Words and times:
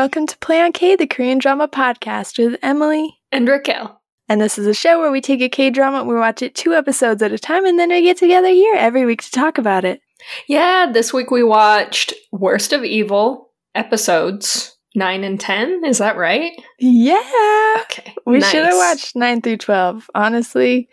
welcome 0.00 0.26
to 0.26 0.38
Play 0.38 0.62
on 0.62 0.72
K, 0.72 0.96
the 0.96 1.06
Korean 1.06 1.36
drama 1.36 1.68
podcast 1.68 2.38
with 2.38 2.58
Emily. 2.62 3.20
And 3.32 3.46
Raquel. 3.46 4.00
And 4.30 4.40
this 4.40 4.56
is 4.56 4.66
a 4.66 4.72
show 4.72 4.98
where 4.98 5.10
we 5.10 5.20
take 5.20 5.42
a 5.42 5.48
K 5.50 5.68
drama, 5.68 6.04
we 6.04 6.14
watch 6.14 6.40
it 6.40 6.54
two 6.54 6.72
episodes 6.72 7.20
at 7.20 7.32
a 7.32 7.38
time, 7.38 7.66
and 7.66 7.78
then 7.78 7.90
we 7.90 8.00
get 8.00 8.16
together 8.16 8.48
here 8.48 8.74
every 8.76 9.04
week 9.04 9.20
to 9.20 9.30
talk 9.30 9.58
about 9.58 9.84
it. 9.84 10.00
Yeah, 10.48 10.90
this 10.90 11.12
week 11.12 11.30
we 11.30 11.42
watched 11.42 12.14
Worst 12.32 12.72
of 12.72 12.82
Evil 12.82 13.50
episodes 13.74 14.74
9 14.94 15.22
and 15.22 15.38
10. 15.38 15.84
Is 15.84 15.98
that 15.98 16.16
right? 16.16 16.52
Yeah. 16.78 17.76
Okay. 17.82 18.14
We 18.24 18.38
nice. 18.38 18.50
should 18.50 18.64
have 18.64 18.76
watched 18.76 19.14
9 19.14 19.42
through 19.42 19.58
12. 19.58 20.08
Honestly, 20.14 20.88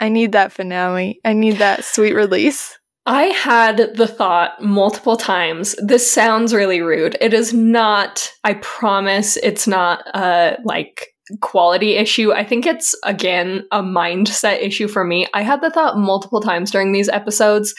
I 0.00 0.08
need 0.08 0.32
that 0.32 0.50
finale. 0.50 1.20
I 1.24 1.32
need 1.32 1.58
that 1.58 1.84
sweet 1.84 2.14
release. 2.14 2.76
I 3.08 3.24
had 3.24 3.94
the 3.94 4.06
thought 4.06 4.62
multiple 4.62 5.16
times. 5.16 5.74
This 5.78 6.10
sounds 6.10 6.52
really 6.52 6.80
rude. 6.82 7.16
It 7.20 7.32
is 7.32 7.54
not, 7.54 8.30
I 8.44 8.54
promise 8.54 9.36
it's 9.38 9.66
not 9.66 10.02
a 10.14 10.58
like 10.64 11.08
quality 11.40 11.94
issue. 11.96 12.32
I 12.32 12.44
think 12.44 12.66
it's 12.66 12.94
again 13.04 13.64
a 13.72 13.82
mindset 13.82 14.62
issue 14.62 14.88
for 14.88 15.04
me. 15.04 15.26
I 15.32 15.40
had 15.42 15.60
the 15.62 15.70
thought 15.70 15.96
multiple 15.98 16.40
times 16.42 16.70
during 16.70 16.92
these 16.92 17.08
episodes 17.08 17.74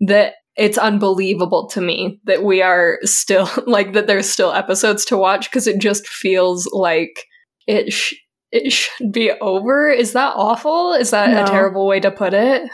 that 0.00 0.34
it's 0.56 0.78
unbelievable 0.78 1.66
to 1.68 1.80
me 1.80 2.20
that 2.24 2.44
we 2.44 2.60
are 2.62 2.98
still 3.04 3.48
like 3.66 3.94
that 3.94 4.06
there's 4.06 4.28
still 4.28 4.52
episodes 4.52 5.04
to 5.06 5.16
watch 5.16 5.50
because 5.50 5.66
it 5.66 5.80
just 5.80 6.06
feels 6.06 6.68
like 6.72 7.24
it 7.66 7.90
sh- 7.92 8.14
it 8.52 8.70
should 8.70 9.10
be 9.12 9.32
over. 9.40 9.90
Is 9.90 10.12
that 10.12 10.34
awful? 10.36 10.92
Is 10.92 11.10
that 11.10 11.30
No. 11.30 11.42
a 11.42 11.46
terrible 11.46 11.86
way 11.88 12.00
to 12.00 12.10
put 12.10 12.34
it? 12.34 12.70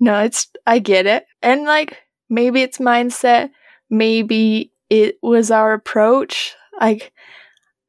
No, 0.00 0.20
it's, 0.20 0.48
I 0.66 0.78
get 0.78 1.06
it. 1.06 1.24
And 1.42 1.64
like, 1.64 1.98
maybe 2.28 2.62
it's 2.62 2.78
mindset. 2.78 3.50
Maybe 3.90 4.72
it 4.90 5.16
was 5.22 5.50
our 5.50 5.72
approach. 5.72 6.54
Like, 6.80 7.12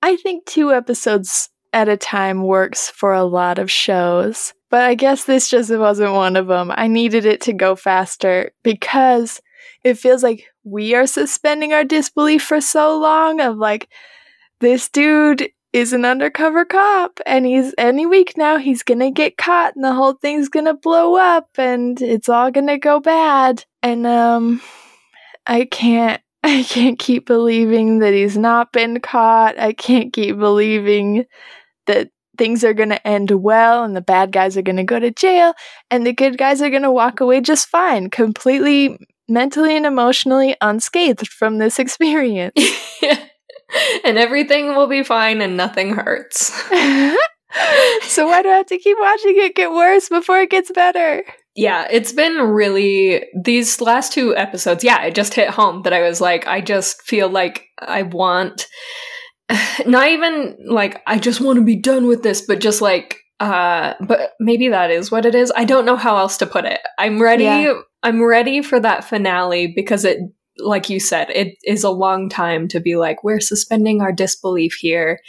I 0.02 0.16
think 0.18 0.46
two 0.46 0.72
episodes 0.72 1.50
at 1.74 1.90
a 1.90 1.98
time 1.98 2.44
works 2.44 2.90
for 2.90 3.14
a 3.14 3.24
lot 3.24 3.60
of 3.60 3.72
shows. 3.72 4.54
But 4.70 4.84
I 4.84 4.96
guess 4.96 5.26
this 5.26 5.50
just 5.50 5.72
wasn't 5.72 6.14
one 6.14 6.36
of 6.36 6.48
them. 6.48 6.72
I 6.74 6.88
needed 6.88 7.26
it 7.26 7.42
to 7.42 7.54
go 7.54 7.76
faster 7.76 8.52
because 8.64 9.42
it 9.84 9.98
feels 9.98 10.24
like 10.24 10.46
we 10.64 10.96
are 10.96 11.08
suspending 11.08 11.74
our 11.74 11.84
disbelief 11.84 12.44
for 12.44 12.62
so 12.62 12.98
long 12.98 13.42
of 13.42 13.58
like, 13.58 13.90
this 14.62 14.88
dude 14.88 15.50
is 15.76 15.92
an 15.92 16.06
undercover 16.06 16.64
cop 16.64 17.20
and 17.26 17.46
he's 17.46 17.74
any 17.78 18.06
week 18.06 18.38
now 18.38 18.58
he's 18.58 18.82
gonna 18.82 19.12
get 19.12 19.38
caught 19.38 19.76
and 19.76 19.84
the 19.84 19.94
whole 19.94 20.14
thing's 20.14 20.48
gonna 20.48 20.74
blow 20.74 21.16
up 21.18 21.50
and 21.58 22.02
it's 22.02 22.30
all 22.30 22.50
gonna 22.50 22.78
go 22.78 23.02
bad. 23.02 23.66
And 23.84 24.08
um 24.08 24.62
i 25.46 25.66
can't 25.66 26.22
i 26.44 26.64
can't 26.64 26.98
keep 26.98 27.26
believing 27.26 28.00
that 28.00 28.14
he's 28.14 28.38
not 28.38 28.72
been 28.72 29.02
caught. 29.02 29.60
I 29.60 29.74
can't 29.74 30.14
keep 30.14 30.38
believing 30.38 31.26
that 31.88 32.10
things 32.38 32.64
are 32.64 32.74
gonna 32.74 33.02
end 33.04 33.32
well 33.32 33.84
and 33.84 33.96
the 33.96 34.02
bad 34.02 34.32
guys 34.32 34.56
are 34.56 34.62
gonna 34.62 34.86
go 34.86 35.00
to 35.00 35.12
jail 35.12 35.54
and 35.92 36.08
the 36.08 36.14
good 36.14 36.38
guys 36.38 36.62
are 36.62 36.70
gonna 36.70 36.92
walk 36.92 37.20
away 37.20 37.42
just 37.42 37.68
fine 37.68 38.10
completely 38.10 38.98
mentally 39.28 39.76
and 39.76 39.86
emotionally 39.86 40.56
unscathed 40.62 41.28
from 41.28 41.58
this 41.58 41.80
experience 41.86 42.56
and 44.06 44.18
everything 44.18 44.76
will 44.76 44.88
be 44.88 45.04
fine 45.04 45.42
and 45.42 45.58
nothing 45.58 45.94
hurts. 45.94 46.54
so 48.04 48.28
why 48.28 48.42
do 48.42 48.50
I 48.50 48.58
have 48.58 48.66
to 48.68 48.78
keep 48.78 48.98
watching 49.00 49.36
it 49.38 49.56
get 49.56 49.72
worse 49.72 50.10
before 50.10 50.40
it 50.40 50.50
gets 50.50 50.72
better? 50.72 51.24
Yeah, 51.56 51.88
it's 51.90 52.12
been 52.12 52.38
really 52.38 53.26
these 53.42 53.80
last 53.80 54.12
two 54.12 54.36
episodes. 54.36 54.84
Yeah, 54.84 55.04
it 55.04 55.16
just 55.16 55.34
hit 55.34 55.50
home 55.50 55.84
that 55.84 55.94
I 55.94 56.02
was 56.02 56.20
like, 56.20 56.48
I 56.48 56.60
just 56.60 57.02
feel 57.04 57.30
like 57.30 57.66
I 57.80 58.04
want 58.04 58.68
not 59.86 60.10
even 60.10 60.58
like 60.68 61.02
I 61.08 61.18
just 61.18 61.42
want 61.42 61.58
to 61.58 61.66
be 61.66 61.78
done 61.78 62.08
with 62.08 62.24
this, 62.24 62.42
but 62.42 62.60
just 62.60 62.82
like 62.82 63.18
uh 63.40 63.94
but 64.02 64.32
maybe 64.40 64.70
that 64.70 64.92
is 64.92 65.12
what 65.12 65.26
it 65.26 65.36
is. 65.36 65.52
I 65.56 65.66
don't 65.66 65.86
know 65.86 65.96
how 65.96 66.18
else 66.18 66.38
to 66.38 66.46
put 66.46 66.66
it. 66.66 66.82
I'm 66.98 67.22
ready 67.22 67.46
Yeah. 67.46 67.74
I'm 68.04 68.22
ready 68.22 68.62
for 68.62 68.80
that 68.80 69.06
finale 69.06 69.72
because 69.76 70.06
it 70.06 70.20
like 70.60 70.90
you 70.90 71.00
said, 71.00 71.30
it 71.30 71.58
is 71.64 71.84
a 71.84 71.90
long 71.90 72.30
time 72.30 72.68
to 72.70 72.80
be 72.80 72.96
like 72.96 73.24
we're 73.24 73.40
suspending 73.40 74.02
our 74.02 74.12
disbelief 74.12 74.76
here 74.80 75.20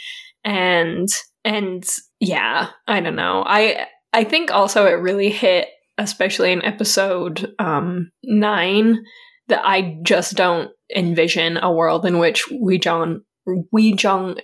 and 0.43 1.09
and 1.43 1.85
yeah, 2.19 2.69
I 2.87 2.99
don't 2.99 3.15
know. 3.15 3.43
I 3.45 3.87
I 4.13 4.23
think 4.23 4.51
also 4.51 4.85
it 4.85 4.91
really 4.91 5.29
hit 5.29 5.67
especially 5.97 6.51
in 6.51 6.63
episode 6.63 7.53
um 7.59 8.11
9 8.23 9.03
that 9.47 9.65
I 9.65 9.97
just 10.03 10.35
don't 10.35 10.71
envision 10.95 11.57
a 11.57 11.71
world 11.71 12.05
in 12.05 12.19
which 12.19 12.45
Euijeong 12.49 13.21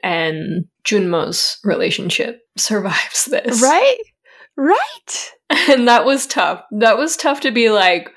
and 0.01 0.65
Junmo's 0.83 1.57
relationship 1.63 2.41
survives 2.57 3.25
this. 3.25 3.61
Right? 3.61 3.97
Right? 4.57 5.31
And 5.69 5.87
that 5.87 6.03
was 6.03 6.25
tough. 6.25 6.63
That 6.71 6.97
was 6.97 7.15
tough 7.15 7.41
to 7.41 7.51
be 7.51 7.69
like, 7.69 8.09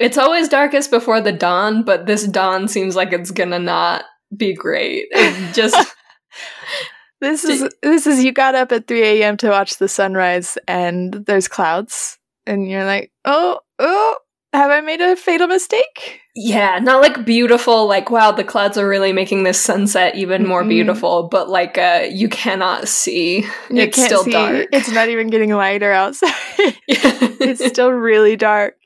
it's 0.00 0.18
always 0.18 0.48
darkest 0.48 0.90
before 0.90 1.20
the 1.20 1.32
dawn, 1.32 1.84
but 1.84 2.06
this 2.06 2.26
dawn 2.26 2.66
seems 2.66 2.96
like 2.96 3.12
it's 3.12 3.30
gonna 3.30 3.58
not 3.60 4.04
be 4.36 4.54
great. 4.54 5.06
It 5.12 5.54
just 5.54 5.76
This 7.20 7.44
is 7.44 7.68
this 7.82 8.06
is 8.06 8.24
you 8.24 8.32
got 8.32 8.54
up 8.54 8.72
at 8.72 8.86
3 8.86 9.02
a.m. 9.02 9.36
to 9.38 9.50
watch 9.50 9.76
the 9.76 9.88
sunrise 9.88 10.56
and 10.66 11.12
there's 11.26 11.48
clouds 11.48 12.18
and 12.46 12.66
you're 12.66 12.86
like, 12.86 13.12
oh, 13.26 13.60
oh, 13.78 14.16
have 14.54 14.70
I 14.70 14.80
made 14.80 15.02
a 15.02 15.16
fatal 15.16 15.46
mistake? 15.46 16.20
yeah, 16.34 16.78
not 16.78 17.02
like 17.02 17.26
beautiful, 17.26 17.86
like 17.86 18.08
wow, 18.10 18.30
the 18.32 18.44
clouds 18.44 18.78
are 18.78 18.88
really 18.88 19.12
making 19.12 19.42
this 19.42 19.60
sunset 19.60 20.14
even 20.14 20.46
more 20.46 20.62
Mm-mm. 20.62 20.68
beautiful, 20.70 21.28
but 21.28 21.50
like 21.50 21.76
uh 21.76 22.06
you 22.10 22.30
cannot 22.30 22.88
see. 22.88 23.40
You 23.68 23.82
it's 23.82 24.02
still 24.02 24.24
see- 24.24 24.32
dark. 24.32 24.68
It's 24.72 24.90
not 24.90 25.10
even 25.10 25.26
getting 25.28 25.50
lighter 25.50 25.92
outside. 25.92 26.32
it's 26.88 27.66
still 27.66 27.90
really 27.90 28.36
dark. 28.36 28.76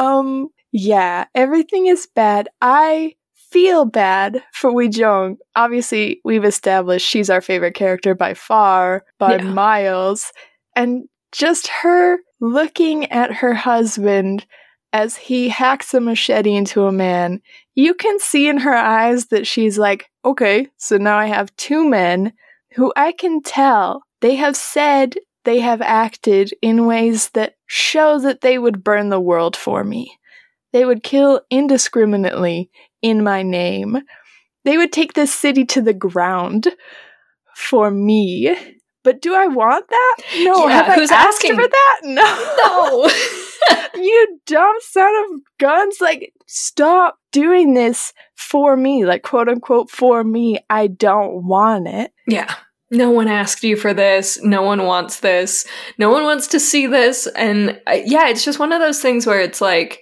Um, 0.00 0.48
yeah, 0.72 1.26
everything 1.34 1.86
is 1.86 2.08
bad. 2.14 2.48
I 2.60 3.14
feel 3.34 3.84
bad 3.84 4.42
for 4.52 4.72
Euijeong. 4.72 5.36
Obviously, 5.56 6.20
we've 6.24 6.44
established 6.44 7.06
she's 7.06 7.30
our 7.30 7.40
favorite 7.40 7.74
character 7.74 8.14
by 8.14 8.34
far, 8.34 9.04
by 9.18 9.36
Yeah. 9.36 9.42
miles. 9.42 10.32
And 10.76 11.08
just 11.32 11.68
her 11.68 12.18
looking 12.40 13.10
at 13.12 13.32
her 13.32 13.54
husband 13.54 14.46
as 14.92 15.16
he 15.16 15.48
hacks 15.48 15.94
a 15.94 16.00
machete 16.00 16.54
into 16.56 16.84
a 16.86 16.92
man, 16.92 17.40
you 17.74 17.94
can 17.94 18.18
see 18.18 18.48
in 18.48 18.58
her 18.58 18.74
eyes 18.74 19.26
that 19.26 19.46
she's 19.46 19.78
like, 19.78 20.10
okay, 20.24 20.68
so 20.78 20.96
now 20.96 21.18
I 21.18 21.26
have 21.26 21.54
two 21.56 21.88
men 21.88 22.32
who 22.74 22.92
I 22.96 23.12
can 23.12 23.42
tell 23.42 24.02
they 24.20 24.36
have 24.36 24.56
said 24.56 25.16
they 25.44 25.60
have 25.60 25.80
acted 25.80 26.52
in 26.62 26.86
ways 26.86 27.30
that 27.30 27.54
show 27.66 28.18
that 28.20 28.40
they 28.40 28.58
would 28.58 28.84
burn 28.84 29.08
the 29.08 29.20
world 29.20 29.56
for 29.56 29.84
me. 29.84 30.18
They 30.72 30.84
would 30.84 31.02
kill 31.02 31.40
indiscriminately 31.50 32.70
in 33.02 33.24
my 33.24 33.42
name. 33.42 33.98
They 34.64 34.76
would 34.76 34.92
take 34.92 35.14
this 35.14 35.32
city 35.32 35.64
to 35.66 35.82
the 35.82 35.94
ground 35.94 36.68
for 37.56 37.90
me. 37.90 38.76
But 39.02 39.22
do 39.22 39.34
I 39.34 39.46
want 39.46 39.88
that? 39.88 40.16
No. 40.40 40.68
Yeah, 40.68 40.84
have 40.84 40.94
who's 40.94 41.10
I 41.10 41.16
asked 41.16 41.42
asking? 41.42 41.54
for 41.54 41.66
that? 41.66 42.00
No. 42.04 42.20
no. 42.64 43.10
you 44.02 44.38
dumb 44.46 44.76
son 44.80 45.12
of 45.24 45.40
guns. 45.58 45.96
Like, 46.00 46.34
stop 46.46 47.18
doing 47.32 47.72
this 47.72 48.12
for 48.34 48.76
me. 48.76 49.06
Like, 49.06 49.22
quote 49.22 49.48
unquote, 49.48 49.90
for 49.90 50.22
me. 50.22 50.58
I 50.68 50.86
don't 50.86 51.46
want 51.46 51.88
it. 51.88 52.12
Yeah. 52.26 52.54
No 52.90 53.10
one 53.10 53.28
asked 53.28 53.62
you 53.62 53.76
for 53.76 53.94
this. 53.94 54.42
No 54.42 54.62
one 54.62 54.84
wants 54.84 55.20
this. 55.20 55.66
No 55.96 56.10
one 56.10 56.24
wants 56.24 56.48
to 56.48 56.60
see 56.60 56.86
this. 56.86 57.28
And 57.36 57.80
uh, 57.86 57.98
yeah, 58.04 58.28
it's 58.28 58.44
just 58.44 58.58
one 58.58 58.72
of 58.72 58.80
those 58.80 59.00
things 59.00 59.26
where 59.26 59.40
it's 59.40 59.60
like, 59.60 60.00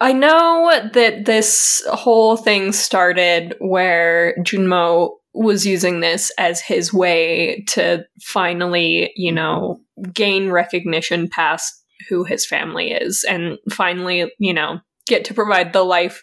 I 0.00 0.12
know 0.12 0.90
that 0.92 1.24
this 1.24 1.82
whole 1.90 2.36
thing 2.36 2.72
started 2.72 3.54
where 3.58 4.34
Junmo 4.40 5.12
was 5.32 5.64
using 5.64 6.00
this 6.00 6.30
as 6.38 6.60
his 6.60 6.92
way 6.92 7.64
to 7.68 8.04
finally, 8.22 9.12
you 9.16 9.32
know, 9.32 9.80
gain 10.12 10.50
recognition 10.50 11.28
past 11.28 11.72
who 12.08 12.24
his 12.24 12.44
family 12.44 12.92
is 12.92 13.24
and 13.24 13.58
finally, 13.70 14.30
you 14.38 14.52
know, 14.52 14.80
get 15.06 15.24
to 15.26 15.34
provide 15.34 15.72
the 15.72 15.82
life 15.82 16.22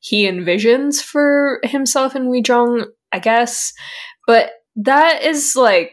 he 0.00 0.26
envisions 0.26 1.00
for 1.00 1.60
himself 1.62 2.14
and 2.14 2.26
Euijeong, 2.26 2.86
I 3.10 3.18
guess. 3.18 3.72
But 4.26 4.50
that 4.76 5.22
is 5.22 5.54
like 5.56 5.92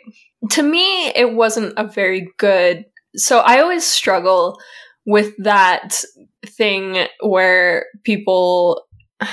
to 0.49 0.63
me 0.63 1.07
it 1.09 1.33
wasn't 1.33 1.73
a 1.77 1.87
very 1.87 2.27
good 2.37 2.85
so 3.15 3.39
i 3.39 3.59
always 3.59 3.85
struggle 3.85 4.57
with 5.05 5.33
that 5.37 6.03
thing 6.45 7.07
where 7.21 7.85
people 8.03 8.85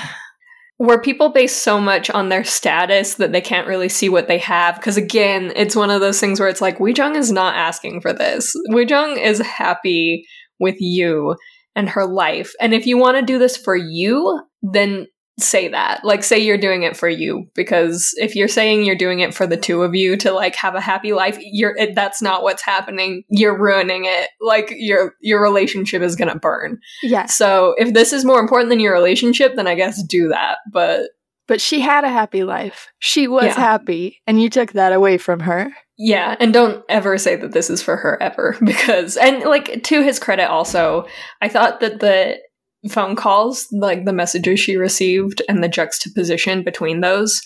where 0.77 1.01
people 1.01 1.27
base 1.29 1.53
so 1.53 1.79
much 1.79 2.09
on 2.09 2.29
their 2.29 2.45
status 2.45 3.15
that 3.15 3.33
they 3.33 3.41
can't 3.41 3.67
really 3.67 3.89
see 3.89 4.07
what 4.07 4.29
they 4.29 4.37
have. 4.37 4.75
Because 4.75 4.95
again 4.97 5.51
it's 5.55 5.75
one 5.75 5.89
of 5.89 5.99
those 5.99 6.19
things 6.19 6.39
where 6.39 6.47
it's 6.47 6.61
like 6.61 6.77
Euijeong 6.77 7.15
is 7.15 7.31
not 7.31 7.55
asking 7.55 8.01
for 8.01 8.13
this. 8.13 8.53
Euijeong 8.69 9.17
is 9.17 9.39
happy 9.39 10.25
with 10.59 10.75
you 10.79 11.35
and 11.75 11.89
her 11.89 12.05
life. 12.05 12.53
And 12.61 12.73
if 12.73 12.85
you 12.85 12.97
want 12.97 13.17
to 13.17 13.25
do 13.25 13.37
this 13.37 13.57
for 13.57 13.75
you 13.75 14.41
then 14.61 15.07
say 15.41 15.67
that. 15.69 16.03
Like 16.03 16.23
say 16.23 16.39
you're 16.39 16.57
doing 16.57 16.83
it 16.83 16.95
for 16.97 17.09
you 17.09 17.47
because 17.55 18.13
if 18.17 18.35
you're 18.35 18.47
saying 18.47 18.85
you're 18.85 18.95
doing 18.95 19.19
it 19.19 19.33
for 19.33 19.47
the 19.47 19.57
two 19.57 19.83
of 19.83 19.95
you 19.95 20.15
to 20.17 20.31
like 20.31 20.55
have 20.55 20.75
a 20.75 20.81
happy 20.81 21.13
life, 21.13 21.37
you're 21.39 21.75
it, 21.77 21.95
that's 21.95 22.21
not 22.21 22.43
what's 22.43 22.61
happening. 22.63 23.23
You're 23.29 23.57
ruining 23.57 24.05
it. 24.05 24.29
Like 24.41 24.73
your 24.77 25.13
your 25.21 25.41
relationship 25.41 26.01
is 26.01 26.15
going 26.15 26.31
to 26.31 26.39
burn. 26.39 26.79
Yeah. 27.03 27.25
So 27.27 27.75
if 27.77 27.93
this 27.93 28.13
is 28.13 28.25
more 28.25 28.39
important 28.39 28.69
than 28.69 28.79
your 28.79 28.93
relationship, 28.93 29.55
then 29.55 29.67
I 29.67 29.75
guess 29.75 30.03
do 30.03 30.29
that. 30.29 30.59
But 30.71 31.09
But 31.47 31.61
she 31.61 31.79
had 31.79 32.03
a 32.03 32.09
happy 32.09 32.43
life. 32.43 32.87
She 32.99 33.27
was 33.27 33.45
Yeah. 33.45 33.53
happy, 33.55 34.21
and 34.27 34.41
you 34.41 34.49
took 34.49 34.73
that 34.73 34.93
away 34.93 35.17
from 35.17 35.39
her. 35.41 35.71
Yeah, 36.01 36.37
and 36.39 36.53
don't 36.53 36.83
ever 36.87 37.17
say 37.17 37.35
that 37.35 37.51
this 37.51 37.69
is 37.69 37.81
for 37.81 37.97
her 37.97 38.17
ever 38.23 38.55
because 38.63 39.17
and 39.17 39.43
like 39.43 39.83
to 39.83 40.01
his 40.01 40.17
credit 40.19 40.49
also, 40.49 41.07
I 41.41 41.49
thought 41.49 41.81
that 41.81 41.99
the 41.99 42.37
phone 42.87 43.15
calls, 43.15 43.67
like 43.71 44.05
the 44.05 44.13
messages 44.13 44.59
she 44.59 44.77
received 44.77 45.41
and 45.49 45.63
the 45.63 45.67
juxtaposition 45.67 46.63
between 46.63 47.01
those 47.01 47.41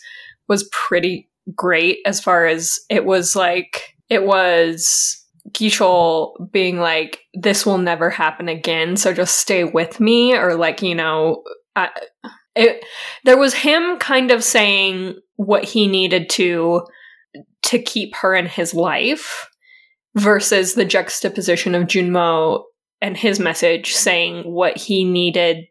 was 0.47 0.69
pretty 0.71 1.29
great 1.55 1.99
as 2.05 2.19
far 2.19 2.45
as 2.45 2.79
it 2.89 3.05
was 3.05 3.35
like 3.35 3.95
it 4.09 4.23
was 4.25 5.19
Gichol 5.51 6.51
being 6.51 6.79
like 6.79 7.19
this 7.33 7.65
will 7.65 7.77
never 7.77 8.09
happen 8.09 8.47
again, 8.47 8.95
so 8.95 9.13
just 9.13 9.39
stay 9.39 9.63
with 9.63 9.99
me 9.99 10.35
or 10.35 10.55
like, 10.55 10.81
you 10.81 10.95
know, 10.95 11.43
I, 11.75 11.89
it 12.55 12.83
there 13.25 13.37
was 13.37 13.53
him 13.53 13.97
kind 13.97 14.31
of 14.31 14.43
saying 14.43 15.15
what 15.35 15.65
he 15.65 15.87
needed 15.87 16.29
to 16.31 16.83
to 17.63 17.79
keep 17.79 18.15
her 18.15 18.35
in 18.35 18.45
his 18.45 18.73
life 18.73 19.47
versus 20.15 20.75
the 20.75 20.85
juxtaposition 20.85 21.73
of 21.75 21.87
Junmo 21.87 22.63
and 23.03 23.17
his 23.17 23.37
message 23.37 23.93
saying 23.93 24.43
what 24.43 24.77
he 24.77 25.03
needed 25.03 25.65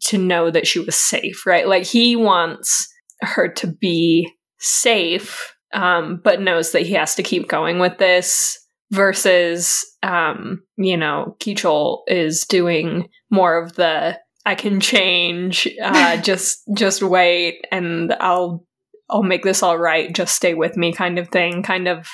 to 0.00 0.18
know 0.18 0.50
that 0.50 0.66
she 0.66 0.80
was 0.80 0.96
safe, 0.96 1.46
right? 1.46 1.68
Like 1.68 1.84
he 1.84 2.16
wants 2.16 2.92
her 3.20 3.48
to 3.54 3.68
be 3.68 4.34
safe, 4.58 5.54
um, 5.72 6.20
but 6.22 6.40
knows 6.40 6.72
that 6.72 6.82
he 6.82 6.94
has 6.94 7.14
to 7.14 7.22
keep 7.22 7.48
going 7.48 7.78
with 7.78 7.98
this 7.98 8.58
versus, 8.90 9.86
um, 10.02 10.64
you 10.76 10.96
know, 10.96 11.36
Kichol 11.38 12.00
is 12.08 12.44
doing 12.44 13.08
more 13.30 13.62
of 13.62 13.76
the 13.76 14.18
I 14.44 14.56
can 14.56 14.80
change, 14.80 15.68
uh, 15.80 16.16
just, 16.22 16.62
just 16.74 17.02
wait 17.04 17.64
and 17.70 18.12
I'll 18.20 18.64
I'll 19.08 19.22
make 19.22 19.44
this 19.44 19.62
all 19.62 19.78
right, 19.78 20.12
just 20.12 20.34
stay 20.34 20.54
with 20.54 20.76
me 20.76 20.92
kind 20.92 21.18
of 21.20 21.28
thing. 21.28 21.62
Kind 21.62 21.86
of 21.86 22.08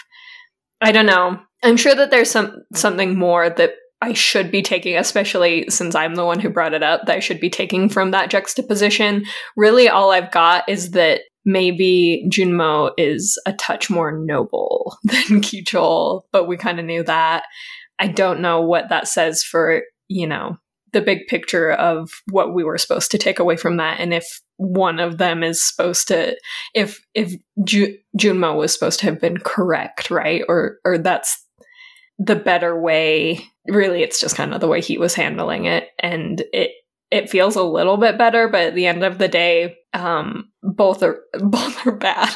I 0.83 0.93
don't 0.93 1.07
know. 1.07 1.41
I'm 1.63 1.79
sure 1.79 1.95
that 1.95 2.11
there's 2.11 2.31
some 2.31 2.63
something 2.75 3.19
more 3.19 3.49
that 3.49 3.73
I 4.05 4.13
should 4.13 4.51
be 4.51 4.61
taking, 4.61 4.99
especially 4.99 5.65
since 5.71 5.95
I'm 5.95 6.15
the 6.15 6.27
one 6.27 6.39
who 6.39 6.51
brought 6.51 6.75
it 6.75 6.83
up, 6.83 7.07
that 7.07 7.17
I 7.17 7.21
should 7.21 7.41
be 7.41 7.49
taking 7.49 7.89
from 7.89 8.11
that 8.11 8.29
juxtaposition. 8.29 9.25
Really 9.57 9.89
all 9.89 10.11
I've 10.11 10.31
got 10.31 10.69
is 10.69 10.91
that 10.91 11.23
maybe 11.47 12.27
Junmo 12.29 12.91
is 12.99 13.41
a 13.47 13.55
touch 13.55 13.89
more 13.89 14.13
noble 14.13 14.99
than 15.05 15.41
Kichol, 15.41 16.25
but 16.33 16.47
we 16.47 16.59
kind 16.59 16.79
of 16.79 16.85
knew 16.85 17.03
that. 17.05 17.45
I 17.99 18.09
don't 18.09 18.41
know 18.41 18.61
what 18.61 18.91
that 18.91 19.09
says 19.09 19.43
for, 19.43 19.85
you 20.09 20.27
know, 20.27 20.59
the 20.93 21.01
big 21.01 21.27
picture 21.27 21.73
of 21.73 22.11
what 22.31 22.53
we 22.53 22.63
were 22.63 22.77
supposed 22.77 23.11
to 23.13 23.19
take 23.19 23.39
away 23.39 23.57
from 23.57 23.79
that 23.79 23.99
and 23.99 24.15
if 24.15 24.41
one 24.59 25.01
of 25.01 25.19
them 25.19 25.43
is 25.43 25.61
supposed 25.61 26.07
to 26.07 26.37
if 26.73 27.05
if 27.15 27.35
Ju- 27.65 27.99
Junmo 28.17 28.57
was 28.57 28.73
supposed 28.73 29.01
to 29.01 29.07
have 29.07 29.21
been 29.21 29.39
correct 29.39 30.09
right 30.09 30.43
or 30.49 30.79
or 30.85 30.97
that's 30.97 31.44
the 32.19 32.37
better 32.37 32.79
way 32.81 33.45
really 33.67 34.03
it's 34.03 34.21
just 34.21 34.37
kind 34.37 34.55
of 34.55 34.61
the 34.61 34.69
way 34.69 34.81
he 34.81 34.99
was 34.99 35.15
handling 35.15 35.65
it 35.65 35.89
and 35.99 36.43
it 36.53 36.71
it 37.11 37.31
feels 37.31 37.57
a 37.57 37.63
little 37.63 37.97
bit 37.97 38.19
better 38.19 38.49
but 38.49 38.63
at 38.63 38.75
the 38.75 38.87
end 38.87 39.03
of 39.03 39.19
the 39.19 39.29
day 39.29 39.77
um 39.95 40.51
both 40.63 41.03
are 41.03 41.21
both 41.41 41.87
are 41.87 41.93
bad 41.93 42.35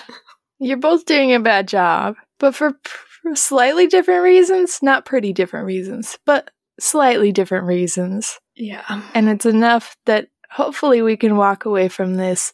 You're 0.59 0.77
both 0.77 1.05
doing 1.05 1.33
a 1.33 1.41
bad 1.41 1.69
job, 1.69 2.17
but 2.39 2.55
for, 2.55 2.73
for 2.83 3.35
slightly 3.37 3.87
different 3.87 4.25
reasons. 4.25 4.81
Not 4.83 5.05
pretty 5.05 5.33
different 5.33 5.67
reasons, 5.67 6.19
but 6.27 6.51
slightly 6.81 7.33
different 7.33 7.67
reasons. 7.67 8.39
yeah 8.57 9.03
And 9.15 9.29
it's 9.29 9.47
enough 9.47 9.97
that 10.07 10.29
hopefully 10.51 11.03
we 11.03 11.17
can 11.17 11.37
walk 11.37 11.65
away 11.65 11.89
from 11.89 12.15
this 12.15 12.53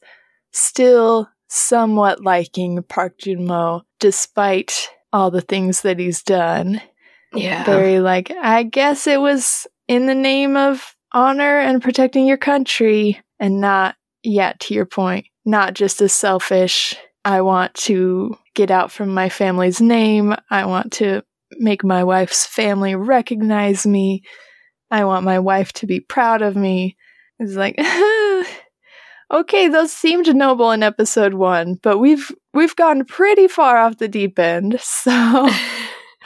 still 0.53 1.29
somewhat 1.49 2.23
liking 2.23 2.83
Park 2.83 3.19
Jun 3.19 3.47
Mo 3.47 3.83
despite 4.01 4.91
all 5.13 5.31
the 5.31 5.41
things 5.41 5.83
that 5.83 5.99
he's 5.99 6.23
done. 6.23 6.81
Yeah 7.37 7.65
Very 7.65 8.01
like, 8.01 8.31
I 8.31 8.63
guess 8.63 9.07
it 9.07 9.21
was 9.21 9.67
in 9.89 10.07
the 10.07 10.15
name 10.15 10.57
of 10.57 10.95
honor 11.13 11.59
and 11.59 11.83
protecting 11.83 12.27
your 12.27 12.37
country 12.37 13.21
and 13.39 13.61
not 13.61 13.97
yet 14.23 14.61
to 14.61 14.75
your 14.75 14.87
point, 14.87 15.27
not 15.45 15.75
just 15.75 16.01
a 16.01 16.09
selfish, 16.09 16.95
I 17.25 17.41
want 17.41 17.75
to 17.75 18.37
get 18.55 18.71
out 18.71 18.93
from 18.93 19.15
my 19.15 19.29
family's 19.29 19.81
name. 19.81 20.35
I 20.51 20.67
want 20.67 20.93
to 20.95 21.23
make 21.53 21.85
my 21.85 22.05
wife's 22.05 22.47
family 22.47 22.95
recognize 22.95 23.87
me. 23.87 24.23
I 24.91 25.05
want 25.05 25.25
my 25.25 25.39
wife 25.39 25.73
to 25.75 25.87
be 25.87 26.01
proud 26.01 26.43
of 26.43 26.57
me. 26.57 26.97
It's 27.39 27.55
like, 27.55 27.79
okay, 29.33 29.69
those 29.69 29.93
seemed 29.93 30.35
noble 30.35 30.71
in 30.71 30.83
episode 30.83 31.35
one, 31.35 31.79
but 31.83 31.99
we've 31.99 32.31
we've 32.53 32.77
gone 32.77 33.05
pretty 33.05 33.49
far 33.49 33.79
off 33.79 33.99
the 33.99 34.09
deep 34.09 34.39
end. 34.39 34.79
So 34.81 35.49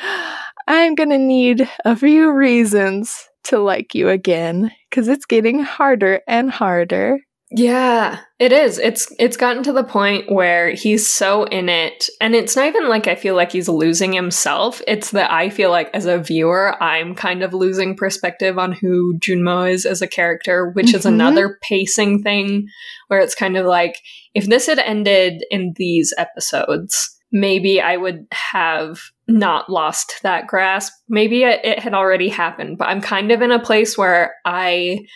I'm 0.69 0.95
gonna 0.95 1.19
need 1.19 1.69
a 1.85 1.97
few 1.97 2.31
reasons 2.31 3.27
to 3.45 3.59
like 3.59 3.95
you 3.95 4.11
again, 4.11 4.71
because 4.91 5.09
it's 5.09 5.25
getting 5.25 5.61
harder 5.61 6.21
and 6.29 6.51
harder. 6.51 7.19
Yeah, 7.51 8.19
it 8.39 8.53
is. 8.53 8.79
It's 8.79 9.11
it's 9.19 9.39
gotten 9.39 9.63
to 9.63 9.73
the 9.73 9.83
point 9.83 10.31
where 10.31 10.73
he's 10.73 11.07
so 11.09 11.45
in 11.45 11.71
it 11.71 12.11
and 12.21 12.35
it's 12.35 12.55
not 12.55 12.67
even 12.67 12.91
like 12.91 13.07
I 13.07 13.15
feel 13.15 13.35
like 13.35 13.51
he's 13.53 13.71
losing 13.71 14.13
himself. 14.13 14.83
It's 14.87 15.13
that 15.13 15.31
I 15.33 15.49
feel 15.49 15.71
like 15.71 15.89
as 15.95 16.05
a 16.05 16.19
viewer 16.19 16.77
I'm 16.83 17.15
kind 17.15 17.43
of 17.43 17.55
losing 17.55 17.97
perspective 17.97 18.59
on 18.59 18.73
who 18.73 19.19
Junmo 19.19 19.71
is 19.73 19.87
as 19.87 20.03
a 20.03 20.07
character, 20.07 20.69
which 20.73 20.93
is 20.93 21.05
Mhm. 21.05 21.15
another 21.15 21.59
pacing 21.63 22.23
thing 22.23 22.67
where 23.07 23.21
it's 23.21 23.35
kind 23.35 23.57
of 23.57 23.65
like 23.65 23.97
if 24.35 24.45
this 24.45 24.67
had 24.67 24.79
ended 24.79 25.43
in 25.51 25.73
these 25.77 26.13
episodes, 26.19 27.18
maybe 27.33 27.81
I 27.81 27.97
would 27.97 28.27
have 28.33 29.01
not 29.27 29.69
lost 29.69 30.21
that 30.23 30.47
grasp. 30.47 30.93
Maybe 31.09 31.45
it, 31.45 31.61
it 31.65 31.79
had 31.79 31.95
already 31.95 32.29
happened, 32.29 32.79
but 32.79 32.89
I'm 32.89 33.01
kind 33.01 33.31
of 33.31 33.43
in 33.43 33.51
a 33.51 33.63
place 33.63 33.99
where 33.99 34.35
I 34.45 35.07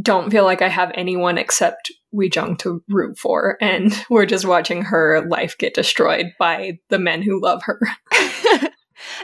don't 0.00 0.30
feel 0.30 0.44
like 0.44 0.62
I 0.62 0.68
have 0.68 0.92
anyone 0.94 1.38
except 1.38 1.90
Euijeong 2.14 2.58
to 2.58 2.82
root 2.88 3.18
for, 3.18 3.56
and 3.60 3.92
we're 4.10 4.26
just 4.26 4.46
watching 4.46 4.82
her 4.82 5.26
life 5.28 5.58
get 5.58 5.74
destroyed 5.74 6.26
by 6.38 6.78
the 6.88 6.98
men 6.98 7.22
who 7.22 7.40
love 7.42 7.62
her. 7.64 7.80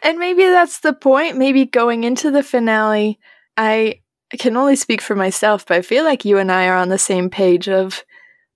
and 0.03 0.19
maybe 0.19 0.45
that's 0.45 0.81
the 0.81 0.93
point. 0.93 1.37
Maybe 1.37 1.65
going 1.65 2.05
into 2.05 2.31
the 2.31 2.43
finale, 2.43 3.19
I 3.57 4.01
can 4.39 4.57
only 4.57 4.77
speak 4.77 5.01
for 5.01 5.15
myself, 5.15 5.67
but 5.67 5.77
I 5.77 5.83
feel 5.83 6.05
like 6.05 6.25
you 6.25 6.39
and 6.39 6.51
I 6.51 6.67
are 6.67 6.77
on 6.77 6.89
the 6.89 6.99
same 6.99 7.31
page 7.31 7.69
of 7.69 8.03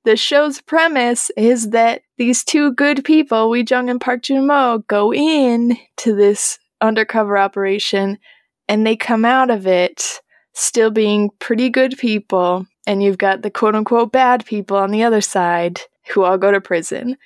the 0.06 0.16
show's 0.16 0.60
premise 0.60 1.32
is 1.36 1.70
that 1.70 2.02
these 2.16 2.44
two 2.44 2.72
good 2.74 3.04
people, 3.04 3.50
Euijeong 3.50 3.90
and 3.90 4.00
Park 4.00 4.22
Jun 4.22 4.46
Mo, 4.46 4.84
go 4.86 5.12
in 5.12 5.76
to 5.96 6.14
this 6.14 6.60
undercover 6.80 7.36
operation 7.36 8.16
and 8.68 8.86
they 8.86 8.94
come 8.94 9.24
out 9.24 9.50
of 9.50 9.66
it 9.66 10.20
still 10.54 10.92
being 10.92 11.30
pretty 11.40 11.68
good 11.68 11.98
people. 11.98 12.64
And 12.86 13.02
you've 13.02 13.18
got 13.18 13.42
the 13.42 13.50
quote 13.50 13.74
unquote 13.74 14.12
bad 14.12 14.46
people 14.46 14.76
on 14.76 14.92
the 14.92 15.02
other 15.02 15.20
side 15.20 15.80
who 16.06 16.22
all 16.22 16.38
go 16.38 16.52
to 16.52 16.60
prison. 16.60 17.16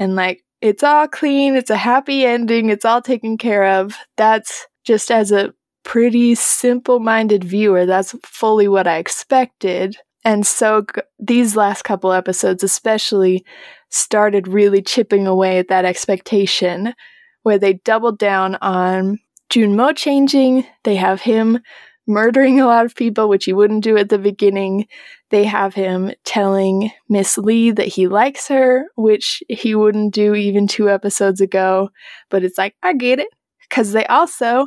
And 0.00 0.16
like, 0.16 0.42
it's 0.60 0.82
all 0.82 1.06
clean, 1.06 1.54
it's 1.54 1.70
a 1.70 1.76
happy 1.76 2.24
ending, 2.26 2.68
it's 2.68 2.84
all 2.84 3.00
taken 3.00 3.38
care 3.38 3.78
of. 3.78 3.94
That's 4.16 4.66
just 4.84 5.12
as 5.12 5.30
a 5.30 5.54
pretty 5.84 6.34
simple 6.34 6.98
minded 6.98 7.44
viewer, 7.44 7.86
that's 7.86 8.12
fully 8.24 8.66
what 8.66 8.88
I 8.88 8.96
expected. 8.96 9.96
And 10.24 10.46
so 10.46 10.86
these 11.18 11.56
last 11.56 11.82
couple 11.82 12.12
episodes, 12.12 12.62
especially, 12.62 13.44
started 13.90 14.48
really 14.48 14.82
chipping 14.82 15.26
away 15.26 15.58
at 15.58 15.68
that 15.68 15.84
expectation 15.84 16.94
where 17.42 17.58
they 17.58 17.74
doubled 17.74 18.18
down 18.18 18.56
on 18.56 19.18
Junmo 19.50 19.94
changing. 19.94 20.66
They 20.82 20.96
have 20.96 21.20
him 21.20 21.60
murdering 22.06 22.60
a 22.60 22.66
lot 22.66 22.84
of 22.84 22.94
people, 22.94 23.28
which 23.28 23.44
he 23.44 23.52
wouldn't 23.52 23.84
do 23.84 23.96
at 23.96 24.08
the 24.08 24.18
beginning. 24.18 24.86
They 25.30 25.44
have 25.44 25.74
him 25.74 26.12
telling 26.24 26.90
Miss 27.08 27.38
Lee 27.38 27.70
that 27.70 27.86
he 27.86 28.08
likes 28.08 28.48
her, 28.48 28.86
which 28.96 29.42
he 29.48 29.74
wouldn't 29.74 30.12
do 30.14 30.34
even 30.34 30.66
two 30.66 30.90
episodes 30.90 31.40
ago. 31.40 31.90
But 32.30 32.44
it's 32.44 32.58
like, 32.58 32.74
I 32.82 32.94
get 32.94 33.20
it. 33.20 33.28
Because 33.68 33.92
they 33.92 34.06
also 34.06 34.66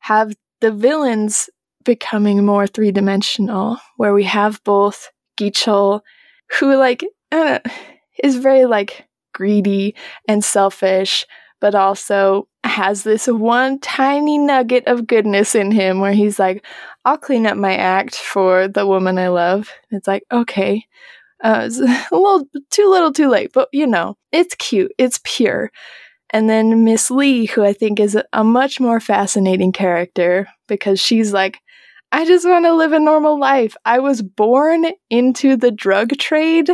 have 0.00 0.32
the 0.60 0.72
villains 0.72 1.50
becoming 1.86 2.44
more 2.44 2.66
three 2.66 2.92
dimensional, 2.92 3.78
where 3.96 4.12
we 4.12 4.24
have 4.24 4.62
both 4.64 5.10
Gichol, 5.40 6.02
who, 6.60 6.76
like, 6.76 7.02
know, 7.32 7.58
is 8.22 8.36
very, 8.36 8.66
like, 8.66 9.06
greedy 9.32 9.94
and 10.28 10.44
selfish, 10.44 11.26
but 11.60 11.74
also 11.74 12.48
has 12.64 13.02
this 13.02 13.26
one 13.26 13.78
tiny 13.80 14.38
nugget 14.38 14.86
of 14.86 15.06
goodness 15.06 15.54
in 15.54 15.70
him 15.70 16.00
where 16.00 16.12
he's 16.12 16.38
like, 16.38 16.64
I'll 17.04 17.18
clean 17.18 17.46
up 17.46 17.56
my 17.56 17.76
act 17.76 18.16
for 18.16 18.68
the 18.68 18.86
woman 18.86 19.18
I 19.18 19.28
love. 19.28 19.70
It's 19.90 20.08
like, 20.08 20.24
okay. 20.30 20.84
Uh, 21.42 21.62
it's 21.66 21.78
a 22.12 22.16
little 22.16 22.44
too 22.70 22.90
little 22.90 23.12
too 23.12 23.28
late, 23.28 23.52
but 23.52 23.68
you 23.72 23.86
know, 23.86 24.16
it's 24.32 24.54
cute, 24.56 24.92
it's 24.98 25.20
pure. 25.24 25.70
And 26.30 26.50
then 26.50 26.84
Miss 26.84 27.10
Lee, 27.10 27.46
who 27.46 27.64
I 27.64 27.72
think 27.72 28.00
is 28.00 28.18
a 28.32 28.44
much 28.44 28.80
more 28.80 29.00
fascinating 29.00 29.72
character 29.72 30.48
because 30.66 31.00
she's 31.00 31.32
like, 31.32 31.60
I 32.12 32.24
just 32.24 32.46
want 32.46 32.64
to 32.64 32.74
live 32.74 32.92
a 32.92 33.00
normal 33.00 33.38
life. 33.38 33.76
I 33.84 33.98
was 33.98 34.22
born 34.22 34.86
into 35.10 35.56
the 35.56 35.70
drug 35.70 36.16
trade. 36.18 36.70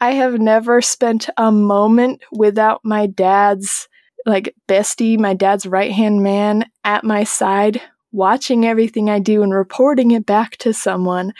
I 0.00 0.12
have 0.12 0.38
never 0.38 0.80
spent 0.80 1.28
a 1.36 1.52
moment 1.52 2.22
without 2.32 2.80
my 2.84 3.06
dad's 3.06 3.88
like 4.26 4.54
bestie, 4.68 5.18
my 5.18 5.34
dad's 5.34 5.66
right 5.66 5.92
hand 5.92 6.22
man 6.22 6.64
at 6.84 7.04
my 7.04 7.24
side, 7.24 7.80
watching 8.12 8.64
everything 8.64 9.10
I 9.10 9.18
do 9.18 9.42
and 9.42 9.52
reporting 9.52 10.12
it 10.12 10.26
back 10.26 10.56
to 10.58 10.72
someone. 10.72 11.32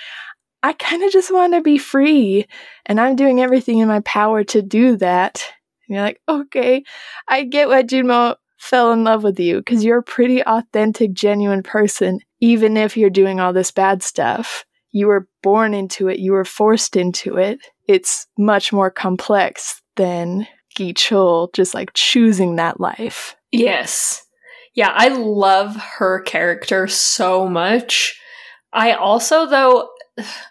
I 0.63 0.73
kind 0.75 1.03
of 1.03 1.11
just 1.13 1.33
want 1.33 1.55
to 1.55 1.61
be 1.61 1.79
free, 1.79 2.47
and 2.87 3.01
I'm 3.01 3.17
doing 3.17 3.41
everything 3.41 3.79
in 3.79 3.89
my 3.89 4.01
power 4.01 4.45
to 4.45 4.63
do 4.63 4.97
that. 4.99 5.43
And 5.89 5.97
you're 5.97 6.05
like, 6.05 6.21
okay, 6.29 6.85
I 7.29 7.45
get 7.45 7.69
why 7.69 7.83
Junmo 7.83 8.37
fell 8.59 8.93
in 8.93 9.03
love 9.03 9.25
with 9.25 9.41
you 9.41 9.59
because 9.59 9.85
you're 9.85 9.99
a 9.99 10.05
pretty 10.05 10.43
authentic, 10.45 11.13
genuine 11.13 11.65
person, 11.65 12.21
even 12.43 12.77
if 12.77 12.97
you're 12.97 13.09
doing 13.09 13.39
all 13.41 13.53
this 13.53 13.71
bad 13.71 14.03
stuff. 14.03 14.67
You 14.91 15.07
were 15.07 15.29
born 15.43 15.73
into 15.73 16.09
it, 16.09 16.19
you 16.19 16.33
were 16.33 16.45
forced 16.45 16.97
into 16.97 17.39
it. 17.39 17.61
It's 17.89 18.27
much 18.37 18.73
more 18.73 18.91
complex 18.91 19.81
than 19.97 20.47
Gi 20.77 20.93
Chul 20.93 21.55
just 21.55 21.73
like 21.73 21.93
choosing 21.95 22.57
that 22.57 22.81
life. 22.81 23.37
Yes. 23.53 24.27
Yeah, 24.75 24.93
I 24.95 25.09
love 25.09 25.77
her 25.77 26.21
character 26.23 26.89
so 26.89 27.49
much. 27.49 28.19
I 28.73 28.93
also, 28.93 29.47
though, 29.47 29.89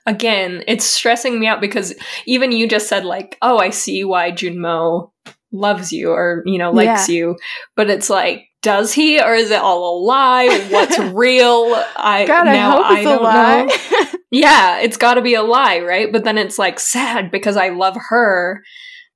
again, 0.05 0.63
it's 0.67 0.86
stressing 0.86 1.39
me 1.39 1.48
out 1.48 1.60
because 1.60 1.93
even 2.25 2.51
you 2.51 2.67
just 2.67 2.88
said, 2.88 3.03
like, 3.03 3.38
oh, 3.41 3.57
I 3.57 3.71
see 3.71 4.05
why 4.05 4.31
Junmo 4.31 5.12
loves 5.51 5.91
you 5.91 6.12
or, 6.12 6.43
you 6.45 6.57
know, 6.57 6.71
likes 6.71 7.10
yeah. 7.10 7.15
you. 7.15 7.38
But 7.75 7.89
it's 7.89 8.10
like, 8.10 8.45
does 8.62 8.94
he 8.94 9.22
or 9.22 9.34
is 9.34 9.51
it 9.51 9.62
all 9.62 9.98
a 9.98 10.00
lie? 10.03 10.68
What's 10.70 10.98
real? 11.13 11.84
I 11.96 12.25
God, 12.27 12.46
now 12.46 12.82
I, 12.82 12.89
I 12.89 13.03
don't 13.03 13.24
know. 13.24 14.20
yeah, 14.32 14.80
it's 14.80 14.98
got 14.98 15.15
to 15.15 15.22
be 15.22 15.34
a 15.34 15.44
lie, 15.44 15.80
right? 15.80 16.12
But 16.12 16.24
then 16.24 16.38
it's 16.38 16.60
like 16.60 16.80
sad 16.80 17.32
because 17.32 17.58
I 17.58 17.70
love 17.70 17.98
her, 18.10 18.62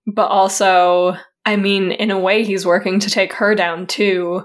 but 0.07 0.27
also, 0.27 1.15
I 1.45 1.55
mean, 1.55 1.91
in 1.91 2.11
a 2.11 2.19
way, 2.19 2.43
he's 2.43 2.65
working 2.65 2.99
to 3.01 3.09
take 3.09 3.33
her 3.33 3.55
down 3.55 3.87
too 3.87 4.43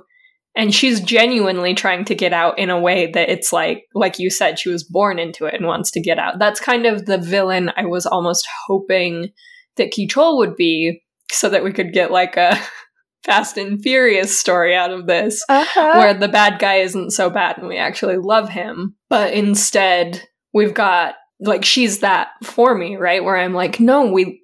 and 0.56 0.74
she's 0.74 1.00
genuinely 1.00 1.74
trying 1.74 2.04
to 2.04 2.14
get 2.14 2.32
out 2.32 2.58
in 2.58 2.70
a 2.70 2.80
way 2.80 3.10
that 3.12 3.28
it's 3.28 3.52
like 3.52 3.84
like 3.94 4.18
you 4.18 4.30
said 4.30 4.58
she 4.58 4.68
was 4.68 4.82
born 4.82 5.18
into 5.18 5.46
it 5.46 5.54
and 5.54 5.64
wants 5.64 5.92
to 5.92 6.00
get 6.00 6.18
out 6.18 6.40
that's 6.40 6.58
kind 6.58 6.86
of 6.86 7.06
the 7.06 7.18
villain 7.18 7.70
i 7.76 7.84
was 7.84 8.04
almost 8.04 8.48
hoping 8.66 9.30
that 9.76 9.92
Gi 9.92 10.08
Chul 10.08 10.36
would 10.36 10.56
be 10.56 11.02
so 11.30 11.48
that 11.48 11.64
we 11.64 11.72
could 11.72 11.92
get 11.92 12.10
like 12.10 12.36
a 12.36 12.60
fast 13.24 13.56
and 13.56 13.82
furious 13.82 14.38
story 14.38 14.74
out 14.74 14.90
of 14.90 15.06
this 15.06 15.44
uh-huh. 15.48 15.92
where 15.96 16.14
the 16.14 16.28
bad 16.28 16.58
guy 16.58 16.76
isn't 16.76 17.10
so 17.10 17.28
bad 17.28 17.58
and 17.58 17.68
we 17.68 17.76
actually 17.76 18.16
love 18.16 18.48
him 18.48 18.94
but 19.08 19.32
instead 19.32 20.22
we've 20.54 20.74
got 20.74 21.14
like 21.40 21.64
she's 21.64 22.00
that 22.00 22.28
for 22.42 22.74
me 22.74 22.96
right 22.96 23.24
where 23.24 23.36
i'm 23.36 23.54
like 23.54 23.78
no 23.78 24.06
we 24.06 24.42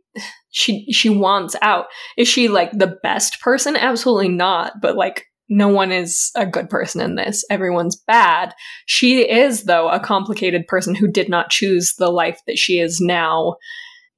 she 0.50 0.90
she 0.92 1.08
wants 1.08 1.56
out 1.62 1.86
is 2.16 2.28
she 2.28 2.48
like 2.48 2.70
the 2.72 2.98
best 3.02 3.40
person 3.40 3.76
absolutely 3.76 4.28
not 4.28 4.74
but 4.80 4.96
like 4.96 5.24
no 5.48 5.68
one 5.68 5.92
is 5.92 6.30
a 6.34 6.46
good 6.46 6.68
person 6.68 7.00
in 7.00 7.14
this. 7.14 7.44
Everyone's 7.50 7.96
bad. 7.96 8.54
She 8.86 9.20
is, 9.20 9.64
though, 9.64 9.88
a 9.88 10.00
complicated 10.00 10.66
person 10.66 10.94
who 10.94 11.08
did 11.08 11.28
not 11.28 11.50
choose 11.50 11.94
the 11.98 12.10
life 12.10 12.40
that 12.46 12.58
she 12.58 12.80
is 12.80 13.00
now, 13.00 13.56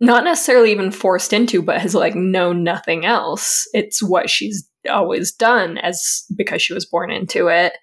not 0.00 0.24
necessarily 0.24 0.70
even 0.70 0.90
forced 0.90 1.32
into, 1.32 1.62
but 1.62 1.80
has 1.80 1.94
like 1.94 2.14
known 2.14 2.62
nothing 2.62 3.04
else. 3.04 3.66
It's 3.72 4.02
what 4.02 4.30
she's 4.30 4.68
always 4.88 5.32
done 5.32 5.78
as 5.78 6.24
because 6.36 6.62
she 6.62 6.72
was 6.72 6.86
born 6.86 7.10
into 7.10 7.48
it 7.48 7.74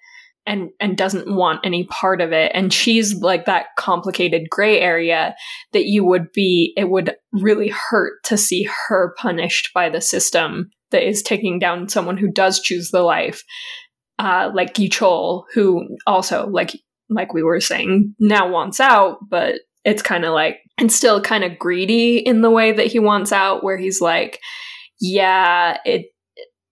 and 0.46 0.70
and 0.80 0.96
doesn't 0.96 1.34
want 1.34 1.60
any 1.64 1.84
part 1.84 2.20
of 2.20 2.32
it 2.32 2.50
and 2.54 2.72
she's 2.72 3.14
like 3.16 3.44
that 3.44 3.66
complicated 3.78 4.48
gray 4.48 4.80
area 4.80 5.34
that 5.72 5.86
you 5.86 6.04
would 6.04 6.32
be 6.32 6.72
it 6.76 6.88
would 6.88 7.14
really 7.32 7.68
hurt 7.68 8.14
to 8.24 8.36
see 8.36 8.68
her 8.88 9.14
punished 9.18 9.70
by 9.74 9.88
the 9.88 10.00
system 10.00 10.70
that 10.90 11.06
is 11.06 11.22
taking 11.22 11.58
down 11.58 11.88
someone 11.88 12.16
who 12.16 12.30
does 12.30 12.60
choose 12.60 12.90
the 12.90 13.02
life, 13.02 13.42
uh, 14.18 14.50
like 14.54 14.74
Gi 14.74 14.88
Chul, 14.88 15.44
who 15.52 15.96
also, 16.06 16.46
like 16.48 16.72
like 17.08 17.32
we 17.32 17.42
were 17.42 17.60
saying, 17.60 18.14
now 18.18 18.50
wants 18.50 18.80
out, 18.80 19.18
but 19.28 19.60
it's 19.84 20.02
kind 20.02 20.24
of 20.24 20.32
like 20.32 20.58
and 20.78 20.92
still 20.92 21.20
kind 21.20 21.44
of 21.44 21.58
greedy 21.58 22.18
in 22.18 22.42
the 22.42 22.50
way 22.50 22.72
that 22.72 22.86
he 22.86 22.98
wants 22.98 23.32
out, 23.32 23.64
where 23.64 23.78
he's 23.78 24.00
like, 24.00 24.40
yeah, 25.00 25.78
it 25.84 26.06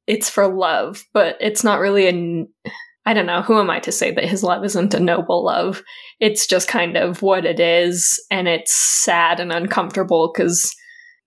it's 0.06 0.28
for 0.28 0.46
love, 0.54 1.02
but 1.14 1.36
it's 1.40 1.64
not 1.64 1.80
really 1.80 2.08
a 2.08 2.70
I 3.06 3.12
don't 3.12 3.26
know, 3.26 3.42
who 3.42 3.58
am 3.58 3.68
I 3.68 3.80
to 3.80 3.92
say 3.92 4.12
that 4.12 4.24
his 4.24 4.42
love 4.42 4.64
isn't 4.64 4.94
a 4.94 5.00
noble 5.00 5.44
love? 5.44 5.82
It's 6.20 6.46
just 6.46 6.68
kind 6.68 6.96
of 6.96 7.20
what 7.20 7.44
it 7.44 7.60
is, 7.60 8.22
and 8.30 8.48
it's 8.48 8.72
sad 8.72 9.40
and 9.40 9.52
uncomfortable 9.52 10.32
because 10.32 10.74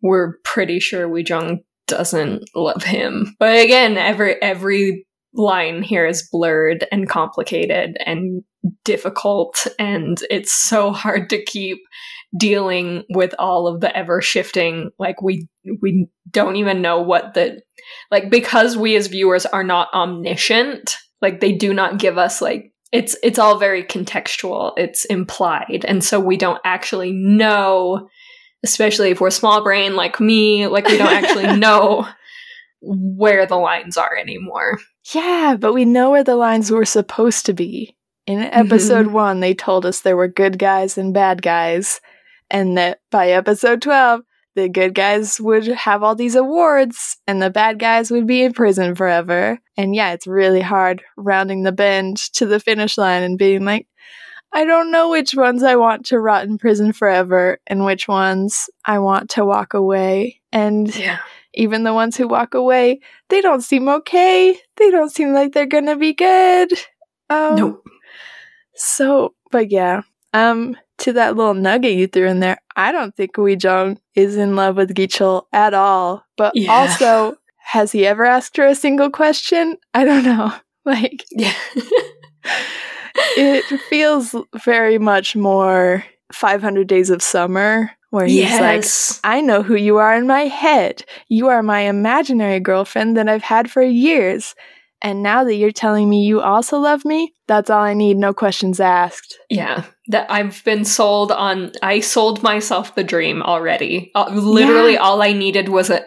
we're 0.02 0.38
pretty 0.44 0.80
sure 0.80 1.08
Euijeong 1.08 1.58
doesn't 1.88 2.44
love 2.56 2.84
him. 2.84 3.36
But 3.40 3.60
again, 3.60 3.98
every 3.98 4.42
every 4.42 5.07
line 5.34 5.82
here 5.82 6.06
is 6.06 6.28
blurred 6.32 6.86
and 6.92 7.10
complicated 7.10 7.98
and 8.06 8.44
difficult 8.84 9.68
and 9.78 10.20
it's 10.30 10.54
so 10.54 10.92
hard 10.92 11.30
to 11.30 11.44
keep 11.44 11.78
dealing 12.38 13.04
with 13.10 13.34
all 13.40 13.68
of 13.68 13.80
the 13.80 13.96
ever 13.96 14.22
shifting 14.22 14.90
like 15.00 15.22
we 15.22 15.48
we 15.82 16.08
don't 16.30 16.56
even 16.58 16.82
know 16.82 17.02
what 17.02 17.34
the 17.34 17.62
like 18.12 18.30
because 18.30 18.76
we 18.76 18.96
as 18.96 19.08
viewers 19.08 19.46
are 19.46 19.64
not 19.64 19.94
omniscient 19.94 20.98
like 21.22 21.40
they 21.40 21.54
do 21.54 21.74
not 21.74 22.00
give 22.00 22.18
us 22.18 22.42
like 22.42 22.72
it's 22.92 23.16
it's 23.24 23.40
all 23.40 23.58
very 23.58 23.84
contextual 23.84 24.74
it's 24.76 25.06
implied 25.06 25.86
and 25.88 26.04
so 26.04 26.20
we 26.20 26.36
don't 26.36 26.60
actually 26.66 27.14
know 27.14 28.08
especially 28.64 29.12
if 29.12 29.22
we're 29.22 29.30
small 29.30 29.64
brain 29.64 29.96
like 29.96 30.20
me, 30.20 30.68
like 30.68 30.88
we 30.88 30.98
don't 30.98 31.14
actually 31.14 31.58
know 31.58 32.08
where 32.82 33.46
the 33.46 33.56
lines 33.56 33.98
are 33.98 34.16
anymore. 34.16 34.80
Yeah, 35.14 35.56
but 35.60 35.74
we 35.74 35.86
know 35.86 36.12
where 36.12 36.24
the 36.24 36.36
lines 36.36 36.72
were 36.72 36.86
supposed 36.86 37.46
to 37.46 37.54
be. 37.54 37.96
In 38.26 38.40
episode 38.40 39.06
mm-hmm. 39.06 39.16
one, 39.16 39.40
they 39.40 39.54
told 39.54 39.86
us 39.86 40.02
there 40.02 40.18
were 40.18 40.28
good 40.28 40.60
guys 40.60 40.98
and 40.98 41.14
bad 41.14 41.42
guys, 41.42 42.02
and 42.50 42.78
that 42.78 43.00
by 43.10 43.30
episode 43.30 43.82
12, 43.82 44.22
the 44.56 44.68
good 44.68 44.94
guys 44.94 45.40
would 45.40 45.68
have 45.68 46.04
all 46.04 46.16
these 46.16 46.36
awards 46.36 47.18
and 47.28 47.42
the 47.42 47.50
bad 47.50 47.78
guys 47.78 48.10
would 48.10 48.26
be 48.26 48.42
in 48.42 48.54
prison 48.54 48.96
forever. 48.96 49.60
And 49.78 49.96
yeah, 49.96 50.14
it's 50.14 50.26
really 50.26 50.62
hard 50.62 51.04
rounding 51.16 51.62
the 51.62 51.72
bend 51.72 52.18
to 52.34 52.48
the 52.48 52.60
finish 52.60 52.98
line 52.98 53.22
and 53.22 53.38
being 53.38 53.64
like, 53.64 53.88
I 54.52 54.66
don't 54.66 54.92
know 54.92 55.12
which 55.12 55.36
ones 55.36 55.62
I 55.62 55.76
want 55.76 56.08
to 56.08 56.20
rot 56.20 56.46
in 56.46 56.58
prison 56.58 56.92
forever 56.92 57.60
and 57.68 57.86
which 57.86 58.08
ones 58.08 58.68
I 58.84 58.98
want 58.98 59.30
to 59.32 59.46
walk 59.46 59.76
away. 59.76 60.42
And 60.52 60.94
yeah. 60.96 61.20
Even 61.58 61.84
the 61.84 61.94
ones 61.94 62.16
who 62.16 62.28
walk 62.28 62.54
away, 62.54 63.00
they 63.30 63.42
don't 63.42 63.62
seem 63.62 63.90
okay. 63.90 64.58
They 64.78 64.92
don't 64.92 65.12
seem 65.12 65.34
like 65.34 65.54
they're 65.54 65.66
gonna 65.66 65.98
be 65.98 66.14
good. 66.14 66.72
Um, 67.30 67.56
nope. 67.56 67.88
So, 68.76 69.34
but 69.52 69.72
yeah. 69.72 70.02
Um, 70.34 70.78
to 71.00 71.14
that 71.14 71.36
little 71.36 71.54
nugget 71.54 71.94
you 71.94 72.08
threw 72.08 72.28
in 72.28 72.40
there, 72.40 72.60
I 72.76 72.92
don't 72.92 73.16
think 73.16 73.34
Euijeong 73.34 73.98
is 74.16 74.38
in 74.38 74.56
love 74.56 74.78
with 74.78 74.96
Gi 74.96 75.08
Chul 75.08 75.44
at 75.52 75.74
all. 75.74 76.24
But 76.38 76.56
yeah. 76.56 76.72
also, 76.72 77.38
has 77.58 77.92
he 77.92 78.06
ever 78.06 78.24
asked 78.24 78.56
her 78.58 78.68
a 78.68 78.76
single 78.76 79.10
question? 79.10 79.78
I 79.94 80.06
don't 80.06 80.24
know. 80.24 80.54
Like, 80.86 81.26
yeah. 81.32 81.52
it 83.36 83.66
feels 83.90 84.34
very 84.64 84.98
much 84.98 85.36
more 85.36 86.06
500 86.32 86.88
Days 86.88 87.10
of 87.10 87.22
Summer, 87.22 87.92
where 88.10 88.26
he's 88.26 88.38
yes. 88.38 89.20
like, 89.24 89.36
I 89.38 89.42
know 89.42 89.64
who 89.64 89.76
you 89.76 89.98
are 89.98 90.16
in 90.16 90.28
my 90.28 90.44
head. 90.44 91.04
You 91.28 91.48
are 91.50 91.64
my 91.64 91.82
imaginary 91.82 92.60
girlfriend 92.60 93.18
that 93.18 93.28
I've 93.28 93.44
had 93.44 93.70
for 93.70 93.82
years. 93.82 94.56
And 95.02 95.22
now 95.22 95.44
that 95.44 95.56
you're 95.56 95.72
telling 95.72 96.10
me 96.10 96.24
you 96.24 96.42
also 96.42 96.80
love 96.80 97.06
me, 97.06 97.34
that's 97.48 97.70
all 97.70 97.84
I 97.84 97.94
need, 97.94 98.18
no 98.18 98.34
questions 98.34 98.80
asked. 98.80 99.38
Yeah, 99.50 99.86
that 100.08 100.30
I've 100.32 100.64
been 100.64 100.86
sold 100.86 101.32
on. 101.32 101.72
I 101.84 102.00
sold 102.00 102.42
myself 102.42 102.96
the 102.96 103.04
dream 103.04 103.44
already. 103.44 104.12
Uh, 104.16 104.30
literally, 104.34 104.94
yeah. 104.94 105.00
all 105.00 105.22
I 105.22 105.34
needed 105.34 105.70
was 105.70 105.92
a, 105.92 106.04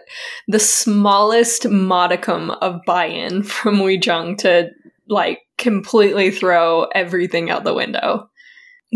the 0.48 0.58
smallest 0.58 1.68
modicum 1.68 2.50
of 2.50 2.80
buy-in 2.84 3.42
from 3.44 3.76
Euijeong 3.76 4.38
to 4.38 4.70
like 5.06 5.40
completely 5.56 6.30
throw 6.30 6.84
everything 6.84 7.50
out 7.50 7.64
the 7.64 7.74
window. 7.74 8.29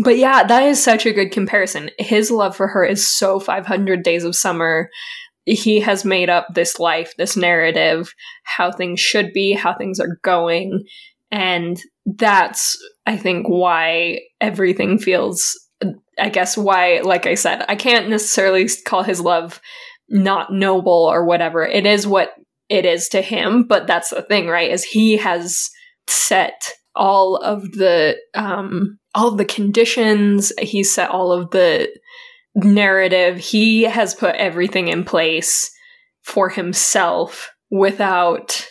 But 0.03 0.17
yeah, 0.17 0.43
that 0.43 0.63
is 0.63 0.83
such 0.83 1.05
a 1.05 1.13
good 1.13 1.31
comparison. 1.31 1.89
His 1.97 2.29
love 2.29 2.55
for 2.55 2.67
her 2.67 2.83
is 2.83 3.07
so 3.07 3.39
500 3.39 4.03
Days 4.03 4.23
of 4.23 4.35
Summer 4.35 4.89
he 5.45 5.79
has 5.79 6.03
made 6.03 6.29
up 6.29 6.47
this 6.53 6.79
life, 6.79 7.13
this 7.17 7.37
narrative, 7.37 8.13
how 8.43 8.71
things 8.71 8.99
should 8.99 9.31
be, 9.31 9.53
how 9.53 9.75
things 9.75 9.99
are 9.99 10.19
going. 10.23 10.83
And 11.31 11.79
that's, 12.05 12.77
I 13.05 13.17
think, 13.17 13.47
why 13.47 14.21
everything 14.41 14.97
feels, 14.97 15.59
I 16.19 16.29
guess, 16.29 16.57
why, 16.57 17.01
like 17.03 17.27
I 17.27 17.35
said, 17.35 17.63
I 17.67 17.75
can't 17.75 18.09
necessarily 18.09 18.67
call 18.85 19.03
his 19.03 19.21
love 19.21 19.61
not 20.09 20.51
noble 20.51 20.91
or 20.91 21.25
whatever. 21.25 21.65
It 21.65 21.85
is 21.85 22.07
what 22.07 22.31
it 22.69 22.85
is 22.85 23.09
to 23.09 23.21
him, 23.21 23.63
but 23.63 23.85
that's 23.85 24.09
the 24.09 24.23
thing, 24.23 24.47
right? 24.47 24.71
Is 24.71 24.83
he 24.83 25.17
has 25.17 25.69
set 26.07 26.71
all 26.95 27.35
of 27.37 27.63
the 27.73 28.15
um 28.33 28.97
all 29.15 29.31
the 29.31 29.45
conditions, 29.45 30.51
he 30.59 30.83
set 30.83 31.09
all 31.09 31.31
of 31.31 31.51
the 31.51 31.89
narrative. 32.55 33.37
He 33.37 33.83
has 33.83 34.13
put 34.13 34.35
everything 34.35 34.89
in 34.89 35.03
place 35.03 35.71
for 36.21 36.49
himself 36.49 37.51
without 37.69 38.67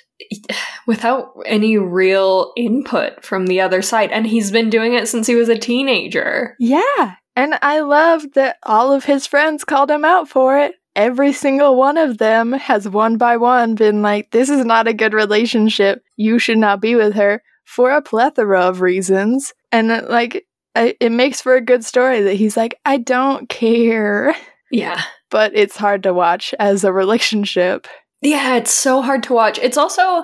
without 0.86 1.32
any 1.44 1.76
real 1.76 2.52
input 2.56 3.24
from 3.24 3.46
the 3.46 3.60
other 3.60 3.82
side 3.82 4.10
and 4.12 4.26
he's 4.26 4.50
been 4.50 4.70
doing 4.70 4.94
it 4.94 5.08
since 5.08 5.26
he 5.26 5.34
was 5.34 5.48
a 5.48 5.58
teenager. 5.58 6.54
Yeah. 6.58 7.16
And 7.36 7.58
I 7.62 7.80
love 7.80 8.24
that 8.34 8.58
all 8.62 8.92
of 8.92 9.04
his 9.04 9.26
friends 9.26 9.64
called 9.64 9.90
him 9.90 10.04
out 10.04 10.28
for 10.28 10.58
it. 10.58 10.74
Every 10.94 11.32
single 11.32 11.76
one 11.76 11.98
of 11.98 12.18
them 12.18 12.52
has 12.52 12.88
one 12.88 13.16
by 13.16 13.36
one 13.36 13.74
been 13.74 14.02
like, 14.02 14.30
this 14.30 14.48
is 14.48 14.64
not 14.64 14.86
a 14.86 14.94
good 14.94 15.12
relationship. 15.12 16.02
You 16.16 16.38
should 16.38 16.58
not 16.58 16.80
be 16.80 16.94
with 16.94 17.14
her 17.14 17.42
for 17.64 17.90
a 17.90 18.02
plethora 18.02 18.60
of 18.60 18.80
reasons. 18.80 19.52
And 19.74 19.90
uh, 19.90 20.02
like, 20.08 20.46
it 20.76 21.10
makes 21.10 21.40
for 21.40 21.56
a 21.56 21.60
good 21.60 21.84
story 21.84 22.22
that 22.22 22.34
he's 22.34 22.56
like, 22.56 22.78
I 22.84 22.96
don't 22.96 23.48
care. 23.48 24.34
Yeah. 24.70 25.02
But 25.30 25.50
it's 25.56 25.76
hard 25.76 26.04
to 26.04 26.14
watch 26.14 26.54
as 26.60 26.84
a 26.84 26.92
relationship. 26.92 27.88
Yeah, 28.22 28.54
it's 28.56 28.72
so 28.72 29.02
hard 29.02 29.24
to 29.24 29.32
watch. 29.32 29.58
It's 29.58 29.76
also, 29.76 30.22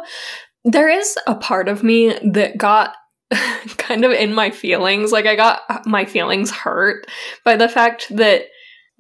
there 0.65 0.89
is 0.89 1.19
a 1.27 1.35
part 1.35 1.69
of 1.69 1.83
me 1.83 2.17
that 2.33 2.59
got 2.59 2.95
kind 3.77 4.05
of 4.05 4.13
in 4.13 4.35
my 4.35 4.51
feelings. 4.51 5.11
Like, 5.11 5.27
I 5.27 5.35
got 5.35 5.63
my 5.85 6.05
feelings 6.05 6.53
hurt 6.53 7.07
by 7.45 7.57
the 7.57 7.69
fact 7.69 8.07
that 8.17 8.45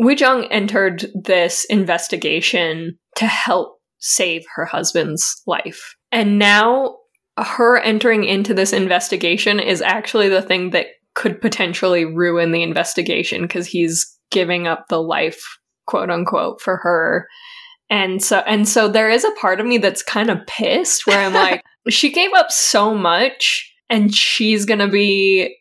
Euijeong 0.00 0.48
entered 0.50 1.06
this 1.14 1.64
investigation 1.66 2.98
to 3.16 3.26
help 3.26 3.78
save 3.98 4.42
her 4.56 4.64
husband's 4.64 5.42
life. 5.46 5.94
And 6.10 6.40
now 6.40 6.96
her 7.42 7.78
entering 7.78 8.24
into 8.24 8.54
this 8.54 8.72
investigation 8.72 9.60
is 9.60 9.82
actually 9.82 10.28
the 10.28 10.42
thing 10.42 10.70
that 10.70 10.86
could 11.14 11.40
potentially 11.40 12.04
ruin 12.04 12.52
the 12.52 12.62
investigation 12.62 13.42
because 13.42 13.66
he's 13.66 14.16
giving 14.30 14.66
up 14.66 14.86
the 14.88 15.02
life, 15.02 15.42
quote 15.86 16.10
unquote, 16.10 16.60
for 16.60 16.76
her. 16.78 17.26
And 17.88 18.22
so 18.22 18.38
and 18.40 18.68
so 18.68 18.88
there 18.88 19.10
is 19.10 19.24
a 19.24 19.32
part 19.40 19.60
of 19.60 19.66
me 19.66 19.78
that's 19.78 20.02
kind 20.02 20.30
of 20.30 20.46
pissed 20.46 21.06
where 21.06 21.18
I'm 21.18 21.34
like, 21.34 21.62
she 21.88 22.12
gave 22.12 22.32
up 22.34 22.50
so 22.50 22.94
much 22.94 23.72
and 23.88 24.14
she's 24.14 24.64
gonna 24.64 24.88
be 24.88 25.56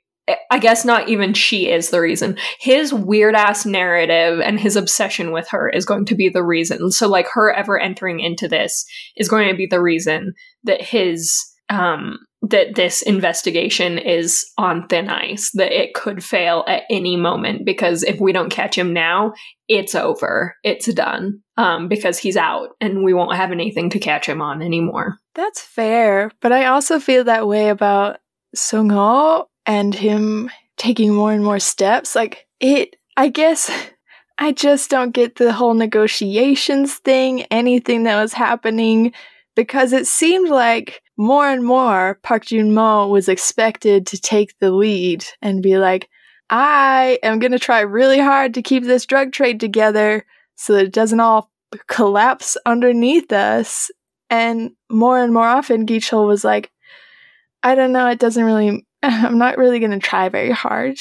I 0.51 0.59
guess 0.59 0.86
not 0.86 1.09
even 1.09 1.33
she 1.33 1.69
is 1.69 1.89
the 1.89 2.01
reason. 2.01 2.38
His 2.59 2.93
weird 2.93 3.33
ass 3.33 3.65
narrative 3.65 4.39
and 4.39 4.59
his 4.59 4.75
obsession 4.75 5.31
with 5.31 5.48
her 5.50 5.69
is 5.69 5.86
going 5.86 6.05
to 6.05 6.15
be 6.15 6.29
the 6.29 6.43
reason. 6.43 6.91
So, 6.91 7.07
like, 7.07 7.27
her 7.33 7.51
ever 7.51 7.79
entering 7.79 8.19
into 8.19 8.48
this 8.48 8.86
is 9.15 9.27
going 9.27 9.50
to 9.50 9.55
be 9.55 9.65
the 9.65 9.81
reason 9.81 10.33
that 10.65 10.83
his 10.83 11.49
um, 11.69 12.19
that 12.41 12.75
this 12.75 13.01
investigation 13.01 13.97
is 13.97 14.49
on 14.57 14.88
thin 14.88 15.09
ice, 15.09 15.51
that 15.53 15.71
it 15.71 15.93
could 15.93 16.23
fail 16.23 16.63
at 16.67 16.83
any 16.89 17.17
moment 17.17 17.65
because 17.65 18.03
if 18.03 18.19
we 18.19 18.32
don't 18.32 18.49
catch 18.49 18.77
him 18.77 18.93
now, 18.93 19.34
it's 19.67 19.93
over. 19.93 20.55
It's 20.63 20.91
done. 20.93 21.41
Um, 21.58 21.89
because 21.89 22.17
he's 22.17 22.38
out 22.38 22.69
and 22.79 23.03
we 23.03 23.13
won't 23.13 23.36
have 23.36 23.51
anything 23.51 23.89
to 23.89 23.99
catch 23.99 24.25
him 24.25 24.41
on 24.41 24.62
anymore. 24.62 25.17
That's 25.36 25.62
fair, 25.62 26.32
but 26.41 26.53
I 26.53 26.65
also 26.65 26.99
feel 26.99 27.25
that 27.25 27.47
way 27.47 27.67
about 27.67 28.19
Sung 28.55 28.89
Ho 28.89 29.49
and 29.65 29.93
him 29.93 30.49
taking 30.77 31.13
more 31.13 31.34
and 31.34 31.43
more 31.43 31.60
steps. 31.60 32.15
Like 32.15 32.47
it 32.62 32.95
I 33.17 33.27
guess 33.27 33.69
I 34.38 34.53
just 34.53 34.89
don't 34.89 35.12
get 35.12 35.36
the 35.36 35.51
whole 35.51 35.73
negotiations 35.73 36.95
thing, 36.95 37.41
anything 37.51 38.03
that 38.03 38.21
was 38.21 38.32
happening 38.32 39.12
because 39.60 39.91
it 39.91 40.08
seemed 40.08 40.47
like 40.47 41.01
more 41.19 41.49
and 41.49 41.65
more 41.65 42.17
Park 42.23 42.45
Jun 42.45 42.73
Mo 42.73 43.10
was 43.10 43.27
expected 43.27 44.08
to 44.08 44.21
take 44.21 44.58
the 44.60 44.71
lead 44.71 45.25
and 45.41 45.62
be 45.62 45.77
like, 45.77 46.10
I 46.49 47.19
am 47.21 47.39
going 47.39 47.51
to 47.51 47.60
try 47.60 47.82
really 47.82 48.19
hard 48.19 48.53
to 48.53 48.62
keep 48.62 48.86
this 48.86 49.05
drug 49.05 49.34
trade 49.34 49.60
together 49.60 50.25
so 50.55 50.73
that 50.73 50.86
it 50.86 50.93
doesn't 50.93 51.19
all 51.19 51.51
collapse 51.88 52.55
underneath 52.65 53.34
us. 53.34 53.91
And 54.29 54.71
more 54.89 55.19
and 55.19 55.34
more 55.34 55.45
often, 55.45 55.86
Gichul 55.86 56.25
was 56.25 56.45
like, 56.45 56.71
I 57.63 57.75
don't 57.75 57.91
know, 57.91 58.08
it 58.08 58.19
doesn't 58.19 58.43
really, 58.43 58.88
I'm 59.03 59.38
not 59.38 59.58
really 59.58 59.79
going 59.79 59.91
to 59.91 59.99
try 59.99 60.29
very 60.29 60.51
hard. 60.51 60.99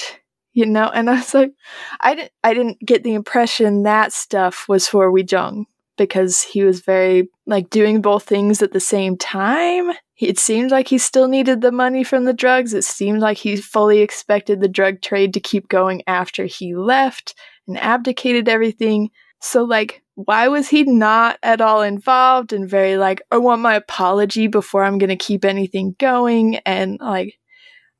You 0.52 0.66
know, 0.66 0.90
and 0.92 1.08
I 1.08 1.14
was 1.14 1.32
like, 1.32 1.52
I 2.00 2.16
didn't, 2.16 2.32
I 2.42 2.54
didn't 2.54 2.80
get 2.84 3.04
the 3.04 3.14
impression 3.14 3.84
that 3.84 4.12
stuff 4.12 4.68
was 4.68 4.88
for 4.88 5.12
Euijeong 5.12 5.66
because 5.96 6.42
he 6.42 6.64
was 6.64 6.80
very 6.80 7.28
like 7.46 7.70
doing 7.70 8.00
both 8.00 8.24
things 8.24 8.62
at 8.62 8.72
the 8.72 8.80
same 8.80 9.16
time. 9.16 9.92
It 10.18 10.38
seemed 10.38 10.70
like 10.70 10.88
he 10.88 10.98
still 10.98 11.28
needed 11.28 11.60
the 11.60 11.70
money 11.70 12.02
from 12.02 12.24
the 12.24 12.32
drugs. 12.32 12.74
It 12.74 12.84
seemed 12.84 13.20
like 13.20 13.38
he 13.38 13.56
fully 13.56 14.00
expected 14.00 14.60
the 14.60 14.68
drug 14.68 15.00
trade 15.00 15.32
to 15.34 15.40
keep 15.40 15.68
going 15.68 16.02
after 16.06 16.44
he 16.44 16.74
left 16.74 17.34
and 17.68 17.78
abdicated 17.78 18.48
everything. 18.48 19.10
So, 19.40 19.62
like, 19.62 20.02
why 20.16 20.48
was 20.48 20.68
he 20.68 20.82
not 20.82 21.38
at 21.44 21.60
all 21.60 21.82
involved 21.82 22.52
and 22.52 22.68
very 22.68 22.96
like, 22.96 23.22
I 23.30 23.38
want 23.38 23.62
my 23.62 23.74
apology 23.74 24.48
before 24.48 24.82
I'm 24.82 24.98
going 24.98 25.10
to 25.10 25.16
keep 25.16 25.44
anything 25.44 25.94
going? 26.00 26.56
And 26.66 26.98
like, 27.00 27.38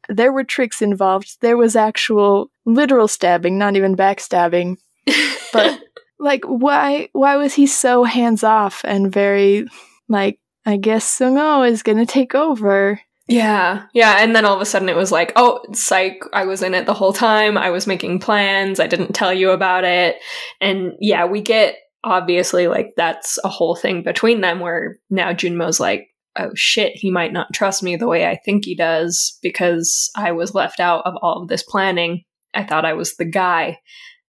there 0.09 0.33
were 0.33 0.43
tricks 0.43 0.83
involved. 0.83 1.37
There 1.41 1.57
was 1.57 1.77
actual 1.77 2.51
literal 2.65 3.07
stabbing, 3.07 3.59
not 3.59 3.77
even 3.77 3.97
backstabbing. 3.97 4.77
But 5.51 5.81
like, 6.19 6.45
why, 6.45 7.09
why 7.13 7.37
was 7.37 7.55
he 7.55 7.67
so 7.67 8.05
hands 8.05 8.45
off 8.45 8.83
and 8.85 9.11
very 9.11 9.67
like, 10.09 10.39
I 10.69 10.77
guess 10.77 11.07
Sung 11.07 11.65
is 11.65 11.83
gonna 11.83 12.05
take 12.05 12.35
over. 12.35 13.01
Yeah, 13.27 13.87
yeah, 13.95 14.19
and 14.19 14.37
then 14.37 14.45
all 14.45 14.55
of 14.55 14.61
a 14.61 14.67
sudden 14.67 14.91
it 14.91 14.97
was 14.97 15.11
like, 15.11 15.33
oh, 15.35 15.65
psych, 15.73 16.23
I 16.35 16.45
was 16.45 16.63
in 16.63 16.75
it 16.75 16.85
the 16.85 16.93
whole 16.93 17.15
time. 17.15 17.57
I 17.57 17.71
was 17.71 17.87
making 17.87 18.19
plans. 18.19 18.79
I 18.79 18.87
didn't 18.87 19.15
tell 19.15 19.33
you 19.33 19.51
about 19.51 19.85
it. 19.85 20.17
And 20.61 20.93
yeah, 21.01 21.25
we 21.25 21.41
get 21.41 21.77
obviously 22.05 22.69
like 22.69 22.93
that's 22.99 23.39
a 23.45 23.49
whole 23.49 23.77
thing 23.77 24.03
between 24.03 24.43
them 24.43 24.61
where 24.61 24.99
now 25.09 25.33
Junmo's 25.33 25.81
like, 25.81 26.09
oh 26.37 26.51
shit, 26.55 26.93
he 26.95 27.11
might 27.11 27.33
not 27.33 27.55
trust 27.55 27.83
me 27.83 27.97
the 27.97 28.07
way 28.07 28.27
I 28.27 28.37
think 28.37 28.67
he 28.67 28.75
does 28.75 29.39
because 29.41 30.11
I 30.17 30.33
was 30.33 30.55
left 30.55 30.81
out 30.81 31.07
of 31.07 31.15
all 31.23 31.41
of 31.41 31.49
this 31.49 31.63
planning. 31.63 32.25
I 32.53 32.65
thought 32.65 32.85
I 32.85 32.93
was 32.93 33.17
the 33.17 33.25
guy. 33.25 33.79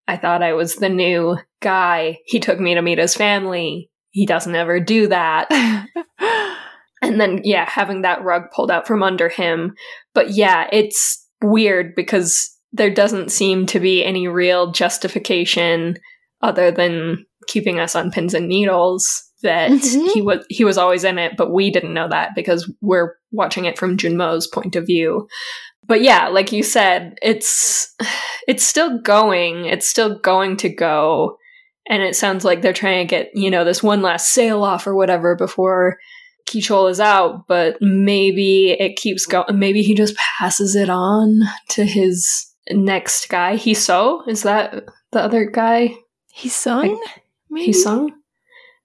I 0.07 0.15
thought 0.15 0.41
I 0.41 0.53
was 0.53 0.77
the 0.77 0.89
new 0.89 1.37
guy. 1.61 2.19
He 2.23 2.39
took 2.39 2.61
me 2.61 2.75
to 2.75 2.81
meet 2.81 2.97
his 2.97 3.13
family 3.13 3.89
he 4.11 4.25
doesn't 4.25 4.55
ever 4.55 4.79
do 4.79 5.07
that. 5.07 5.47
and 7.01 7.19
then, 7.19 7.41
yeah, 7.43 7.69
having 7.69 8.01
that 8.01 8.23
rug 8.23 8.43
pulled 8.53 8.71
out 8.71 8.87
from 8.87 9.03
under 9.03 9.29
him. 9.29 9.73
But 10.13 10.31
yeah, 10.31 10.67
it's 10.71 11.27
weird 11.41 11.95
because 11.95 12.49
there 12.71 12.93
doesn't 12.93 13.31
seem 13.31 13.65
to 13.67 13.79
be 13.79 14.03
any 14.03 14.27
real 14.27 14.71
justification 14.71 15.97
other 16.41 16.71
than 16.71 17.25
keeping 17.47 17.79
us 17.79 17.95
on 17.95 18.11
pins 18.11 18.33
and 18.33 18.47
needles 18.47 19.23
that 19.41 19.71
mm-hmm. 19.71 20.05
he 20.13 20.21
was 20.21 20.45
he 20.49 20.65
was 20.65 20.77
always 20.77 21.03
in 21.03 21.17
it, 21.17 21.37
but 21.37 21.51
we 21.53 21.71
didn't 21.71 21.93
know 21.93 22.09
that 22.09 22.31
because 22.35 22.71
we're 22.81 23.15
watching 23.31 23.65
it 23.65 23.77
from 23.77 23.97
Junmo's 23.97 24.47
point 24.47 24.75
of 24.75 24.85
view. 24.85 25.27
But 25.87 26.01
yeah, 26.01 26.27
like 26.27 26.51
you 26.51 26.61
said, 26.61 27.15
it's 27.21 27.95
it's 28.47 28.63
still 28.65 29.01
going. 29.01 29.65
It's 29.65 29.87
still 29.87 30.19
going 30.19 30.57
to 30.57 30.69
go 30.69 31.37
and 31.89 32.03
it 32.03 32.15
sounds 32.15 32.45
like 32.45 32.61
they're 32.61 32.71
trying 32.71 33.05
to 33.05 33.09
get 33.09 33.31
you 33.33 33.51
know 33.51 33.65
this 33.65 33.83
one 33.83 34.01
last 34.01 34.29
sale 34.29 34.63
off 34.63 34.87
or 34.87 34.95
whatever 34.95 35.35
before 35.35 35.97
Gi 36.49 36.61
Chul 36.61 36.89
is 36.89 36.99
out, 36.99 37.47
but 37.47 37.77
maybe 37.81 38.71
it 38.71 38.95
keeps 38.95 39.25
going. 39.25 39.59
Maybe 39.59 39.81
he 39.81 39.93
just 39.93 40.15
passes 40.15 40.75
it 40.75 40.89
on 40.89 41.41
to 41.69 41.85
his 41.85 42.47
next 42.71 43.29
guy. 43.29 43.55
He 43.55 43.73
so 43.73 44.23
is 44.27 44.43
that 44.43 44.85
the 45.11 45.21
other 45.21 45.45
guy? 45.45 45.95
He 46.31 46.49
sung. 46.49 47.01
He 47.55 47.73
sung. 47.73 48.13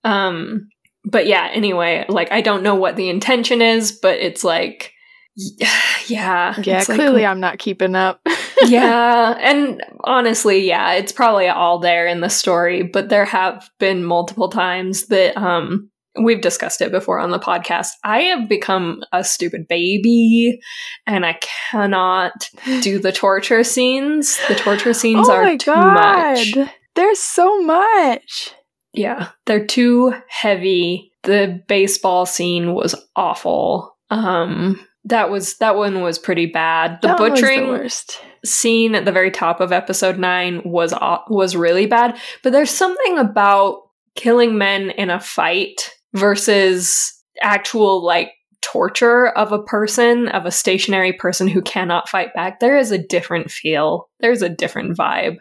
Um, 0.02 0.68
but 1.04 1.26
yeah. 1.26 1.48
Anyway, 1.52 2.04
like 2.08 2.32
I 2.32 2.40
don't 2.40 2.62
know 2.62 2.74
what 2.74 2.96
the 2.96 3.08
intention 3.08 3.62
is, 3.62 3.92
but 3.92 4.18
it's 4.18 4.44
like, 4.44 4.92
yeah, 5.36 6.54
yeah. 6.60 6.84
Clearly, 6.84 7.22
like, 7.22 7.30
I'm 7.30 7.40
not 7.40 7.58
keeping 7.58 7.94
up. 7.94 8.26
yeah, 8.66 9.37
and 9.40 9.83
honestly, 10.05 10.66
yeah, 10.66 10.92
it's 10.92 11.12
probably 11.12 11.48
all 11.48 11.79
there 11.79 12.07
in 12.07 12.20
the 12.20 12.29
story, 12.29 12.83
but 12.83 13.09
there 13.09 13.24
have 13.24 13.68
been 13.79 14.05
multiple 14.05 14.48
times 14.48 15.07
that 15.07 15.37
um 15.37 15.90
we've 16.22 16.40
discussed 16.40 16.81
it 16.81 16.92
before 16.92 17.18
on 17.18 17.31
the 17.31 17.38
podcast. 17.38 17.88
I 18.05 18.20
have 18.22 18.48
become 18.48 19.03
a 19.12 19.24
stupid 19.24 19.66
baby 19.68 20.61
and 21.07 21.27
I 21.27 21.38
cannot 21.70 22.48
do 22.83 22.98
the 22.98 23.12
torture 23.12 23.64
scenes. 23.64 24.38
The 24.48 24.55
torture 24.55 24.92
scenes 24.92 25.29
oh 25.29 25.33
are 25.33 25.57
too 25.57 25.72
God. 25.72 25.94
much. 25.94 26.55
There's 26.94 27.18
so 27.18 27.61
much. 27.62 28.55
Yeah, 28.92 29.31
they're 29.46 29.66
too 29.66 30.14
heavy. 30.29 31.12
The 31.24 31.62
baseball 31.66 32.27
scene 32.27 32.74
was 32.74 32.94
awful. 33.16 33.96
Um 34.11 34.87
that 35.07 35.31
was 35.31 35.57
that 35.59 35.77
one 35.77 36.00
was 36.00 36.18
pretty 36.18 36.46
bad. 36.46 37.00
The 37.03 37.09
That 37.09 37.20
was 37.20 37.31
the 37.31 37.35
butchering 37.35 37.68
worst. 37.68 38.20
Scene 38.44 38.94
at 38.94 39.04
the 39.04 39.12
very 39.12 39.30
top 39.30 39.61
of 39.61 39.72
episode 39.72 40.18
9 40.18 40.62
was 40.64 40.92
was 41.28 41.57
really 41.57 41.87
bad, 41.87 42.18
but 42.42 42.52
there's 42.52 42.70
something 42.70 43.18
about 43.18 43.83
killing 44.14 44.57
men 44.59 44.90
in 44.90 45.11
a 45.11 45.20
fight 45.20 45.90
versus 46.14 47.12
actual 47.42 48.04
like 48.04 48.33
torture 48.62 49.28
of 49.28 49.52
a 49.52 49.62
person, 49.62 50.28
of 50.28 50.46
a 50.46 50.50
stationary 50.50 51.12
person 51.12 51.46
who 51.46 51.61
cannot 51.62 52.09
fight 52.09 52.33
back. 52.35 52.61
There 52.61 52.78
is 52.78 52.90
a 52.90 52.98
different 52.98 53.50
feel. 53.50 54.09
There's 54.20 54.42
a 54.42 54.48
different 54.48 54.96
vibe. 54.96 55.37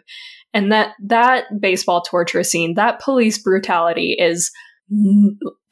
And 0.52 0.70
that 0.70 0.94
that 1.02 1.44
baseball 1.60 2.02
torture 2.02 2.44
scene, 2.44 2.74
that 2.74 3.00
police 3.00 3.38
brutality 3.38 4.16
is 4.18 4.52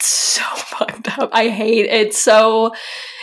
so 0.01 0.42
fucked 0.57 1.18
up. 1.18 1.31
I 1.33 1.49
hate 1.49 1.87
it 1.87 2.14
so 2.14 2.73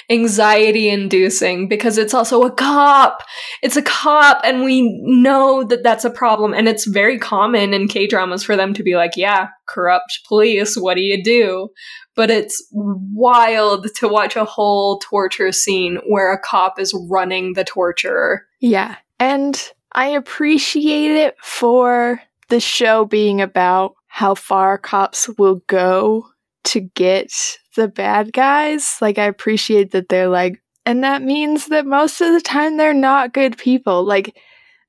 anxiety 0.10 0.89
inducing 0.89 1.67
because 1.67 1.98
it's 1.98 2.13
also 2.13 2.41
a 2.41 2.52
cop. 2.52 3.22
It's 3.62 3.78
a 3.78 3.82
cop 3.82 4.41
and 4.43 4.63
we 4.63 5.02
know 5.04 5.63
that 5.63 5.84
that's 5.84 6.06
a 6.06 6.10
problem 6.10 6.54
and 6.54 6.67
it's 6.67 6.86
very 6.86 7.19
common 7.19 7.74
in 7.74 7.88
K-dramas 7.88 8.43
for 8.43 8.56
them 8.56 8.74
to 8.74 8.84
be 8.84 8.95
like, 8.95 9.12
yeah, 9.15 9.50
corrupt 9.67 10.19
police, 10.28 10.76
what 10.76 10.95
do 10.95 11.02
you 11.02 11.24
do? 11.24 11.69
But 12.15 12.32
it's 12.32 12.67
wild 12.72 13.88
to 13.95 14.08
watch 14.08 14.36
a 14.36 14.45
whole 14.45 15.00
torture 15.00 15.52
scene 15.52 16.00
where 16.08 16.34
a 16.34 16.39
cop 16.39 16.80
is 16.80 16.93
running 17.10 17.54
the 17.54 17.63
torturer. 17.63 18.45
Yeah. 18.60 18.95
And 19.19 19.72
I 19.91 20.08
appreciate 20.08 21.12
it 21.12 21.36
for 21.41 22.22
the 22.50 22.60
show 22.60 23.06
being 23.06 23.41
about 23.41 23.93
how 24.08 24.34
far 24.34 24.78
cops 24.78 25.30
will 25.38 25.62
go 25.67 26.28
to 26.65 26.82
get 26.82 27.32
the 27.75 27.88
bad 27.88 28.34
guys. 28.34 28.97
Like, 29.01 29.17
I 29.17 29.25
appreciate 29.25 29.91
that 29.91 30.10
they're 30.10 30.27
like, 30.27 30.62
and 30.86 31.03
that 31.03 31.21
means 31.21 31.67
that 31.67 31.86
most 31.86 32.21
of 32.21 32.34
the 32.34 32.41
time 32.41 32.77
they're 32.77 32.93
not 32.93 33.34
good 33.34 33.58
people. 33.58 34.03
Like, 34.03 34.36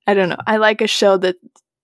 I 0.07 0.15
don't 0.15 0.29
know. 0.29 0.39
I 0.47 0.57
like 0.57 0.81
a 0.81 0.87
show 0.87 1.17
that 1.19 1.37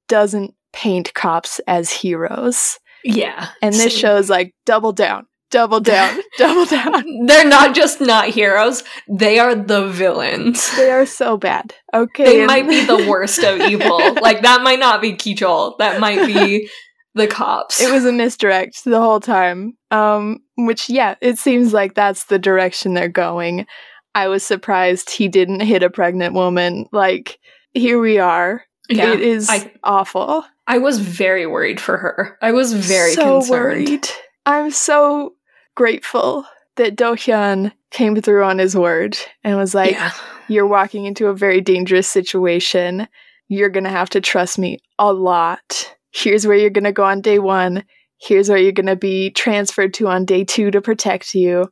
doesn't 0.09 0.55
paint 0.73 1.15
cops 1.15 1.61
as 1.67 1.91
heroes. 1.91 2.79
Yeah. 3.05 3.49
And 3.63 3.75
this 3.75 3.97
show 3.97 4.17
is 4.17 4.31
like, 4.31 4.55
double 4.65 4.93
down, 4.93 5.27
double 5.51 5.81
down, 5.81 6.19
double 6.39 6.65
down. 6.65 7.05
They're 7.27 7.49
not 7.49 7.75
just 7.75 8.01
not 8.01 8.29
heroes, 8.29 8.83
they 9.09 9.39
are 9.39 9.55
the 9.55 9.89
villains. 9.89 10.75
They 10.77 10.91
are 10.91 11.07
so 11.07 11.37
bad. 11.37 11.75
Okay. 11.95 12.25
They 12.25 12.47
might 12.47 12.69
be 12.69 12.85
the 12.85 13.07
worst 13.09 13.43
of 13.43 13.61
evil. 13.71 14.15
like 14.15 14.43
that 14.43 14.63
might 14.63 14.79
not 14.79 15.01
be 15.01 15.13
Kichol. 15.13 15.79
That 15.79 16.01
might 16.01 16.27
be 16.27 16.69
the 17.17 17.27
cops. 17.27 17.81
it 17.81 17.93
was 17.93 18.05
a 18.05 18.13
misdirect 18.13 18.85
the 18.85 19.01
whole 19.01 19.21
time. 19.21 19.77
Um, 19.91 20.39
which 20.57 20.89
yeah, 20.89 21.17
it 21.21 21.39
seems 21.39 21.73
like 21.73 21.95
that's 21.95 22.25
the 22.25 22.39
direction 22.39 22.95
they're 22.95 23.09
going. 23.09 23.67
I 24.15 24.29
was 24.29 24.43
surprised 24.45 25.11
he 25.11 25.29
didn't 25.29 25.61
hit 25.61 25.83
a 25.83 25.91
pregnant 25.91 26.35
woman. 26.35 26.87
Like 26.93 27.39
here 27.75 28.01
we 28.01 28.19
are. 28.19 28.63
yeah. 28.89 29.13
it 29.13 29.21
is 29.21 29.49
I- 29.51 29.73
awful. 29.83 30.45
I 30.69 30.79
was 30.79 30.99
very 30.99 31.47
worried 31.47 31.81
for 31.81 31.97
her. 31.97 32.37
I 32.43 32.53
was 32.53 32.73
very 32.73 33.13
so 33.13 33.41
concerned. 33.41 33.51
worried. 33.89 34.09
I'm 34.47 34.71
so 34.71 35.35
grateful 35.77 36.45
that 36.77 36.97
Do-hyun 36.97 37.73
came 37.91 38.21
through 38.21 38.45
on 38.45 38.59
his 38.59 38.77
word 38.77 39.17
and 39.45 39.57
was 39.57 39.75
like, 39.75 39.93
yeah. 39.93 40.11
"You're 40.49 40.67
walking 40.67 41.05
into 41.07 41.29
a 41.29 41.35
very 41.35 41.61
dangerous 41.61 42.09
situation. 42.09 43.07
You're 43.49 43.69
gonna 43.69 43.91
have 43.91 44.11
to 44.11 44.21
trust 44.21 44.59
me 44.59 44.79
a 44.99 45.13
lot. 45.13 45.95
Here's 46.17 46.47
where 46.47 46.57
you're 46.57 46.71
gonna 46.71 46.93
go 46.93 47.05
on 47.05 47.21
day 47.21 47.39
one. 47.39 47.85
Here's 48.19 48.49
where 48.49 48.57
you're 48.59 48.73
gonna 48.73 48.97
be 48.97 49.31
transferred 49.31 49.93
to 49.95 50.09
on 50.09 50.25
day 50.25 50.45
two 50.45 50.71
to 50.71 50.81
protect 50.81 51.35
you. 51.35 51.69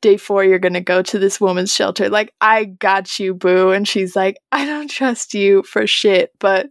Day 0.00 0.16
four, 0.16 0.44
you're 0.44 0.60
gonna 0.60 0.80
go 0.80 1.02
to 1.02 1.18
this 1.18 1.40
woman's 1.40 1.74
shelter. 1.74 2.08
Like, 2.08 2.32
I 2.40 2.64
got 2.64 3.18
you, 3.18 3.34
boo. 3.34 3.70
And 3.70 3.86
she's 3.86 4.14
like, 4.14 4.36
I 4.52 4.64
don't 4.66 4.88
trust 4.90 5.34
you 5.34 5.64
for 5.64 5.86
shit, 5.86 6.30
but 6.38 6.66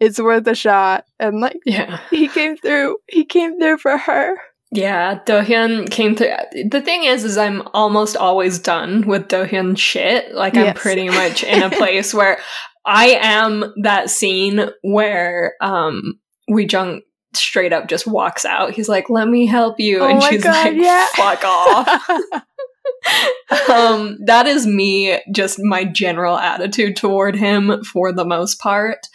it's 0.00 0.18
worth 0.18 0.46
a 0.46 0.54
shot. 0.54 1.04
And 1.18 1.40
like, 1.40 1.56
Yeah. 1.66 2.00
he 2.10 2.28
came 2.28 2.56
through. 2.56 2.98
He 3.08 3.24
came 3.26 3.58
through 3.58 3.78
for 3.78 3.96
her. 3.98 4.36
Yeah, 4.72 5.20
Dohyun 5.24 5.90
came 5.90 6.16
through. 6.16 6.32
The 6.70 6.80
thing 6.82 7.04
is, 7.04 7.22
is 7.24 7.38
I'm 7.38 7.62
almost 7.72 8.16
always 8.16 8.58
done 8.58 9.06
with 9.06 9.28
Dohyun 9.28 9.76
shit. 9.78 10.34
Like 10.34 10.56
I'm 10.56 10.74
pretty 10.74 11.08
much 11.08 11.44
in 11.44 11.62
a 11.62 11.70
place 11.76 12.12
where 12.12 12.38
I 12.84 13.18
am 13.20 13.72
that 13.82 14.10
scene 14.10 14.68
where 14.82 15.54
um 15.60 16.14
Euijeong 16.50 17.00
straight 17.34 17.72
up 17.72 17.88
just 17.88 18.06
walks 18.06 18.44
out. 18.44 18.72
He's 18.72 18.88
like, 18.88 19.10
"Let 19.10 19.28
me 19.28 19.46
help 19.46 19.78
you," 19.78 20.00
Oh 20.00 20.08
and 20.08 20.22
she's 20.22 20.42
God, 20.42 20.52
like, 20.52 20.76
yeah. 20.76 21.06
"Fuck 21.14 21.44
off." 21.44 22.10
um, 23.70 24.18
that 24.24 24.46
is 24.46 24.66
me, 24.66 25.20
just 25.32 25.58
my 25.60 25.84
general 25.84 26.36
attitude 26.36 26.96
toward 26.96 27.36
him 27.36 27.82
for 27.84 28.12
the 28.12 28.24
most 28.24 28.58
part. 28.60 29.06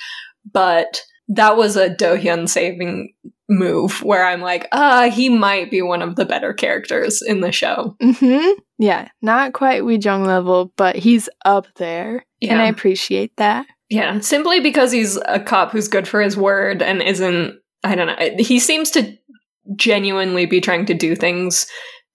But 0.51 1.01
that 1.29 1.57
was 1.57 1.77
a 1.77 1.89
Dohyun 1.89 2.47
saving 2.49 3.13
move 3.49 4.01
where 4.03 4.25
I'm 4.25 4.41
like, 4.41 4.67
uh, 4.71 5.11
he 5.11 5.29
might 5.29 5.69
be 5.69 5.81
one 5.81 6.01
of 6.01 6.15
the 6.15 6.25
better 6.25 6.53
characters 6.53 7.21
in 7.21 7.41
the 7.41 7.51
show. 7.51 7.95
hmm 8.01 8.49
Yeah, 8.79 9.09
not 9.21 9.53
quite 9.53 9.83
Euijeong 9.83 10.25
level, 10.25 10.73
but 10.77 10.95
he's 10.95 11.29
up 11.45 11.67
there. 11.75 12.25
Yeah. 12.39 12.53
And 12.53 12.61
I 12.61 12.67
appreciate 12.67 13.35
that. 13.37 13.65
Yeah. 13.91 14.21
Simply 14.21 14.61
because 14.61 14.93
he's 14.93 15.17
a 15.27 15.37
cop 15.37 15.71
who's 15.71 15.89
good 15.89 16.07
for 16.07 16.21
his 16.21 16.37
word 16.37 16.81
and 16.81 17.01
isn't, 17.01 17.59
I 17.83 17.95
don't 17.95 18.07
know, 18.07 18.35
he 18.39 18.57
seems 18.57 18.89
to 18.91 19.17
genuinely 19.75 20.45
be 20.45 20.61
trying 20.61 20.85
to 20.85 20.93
do 20.93 21.13
things 21.13 21.67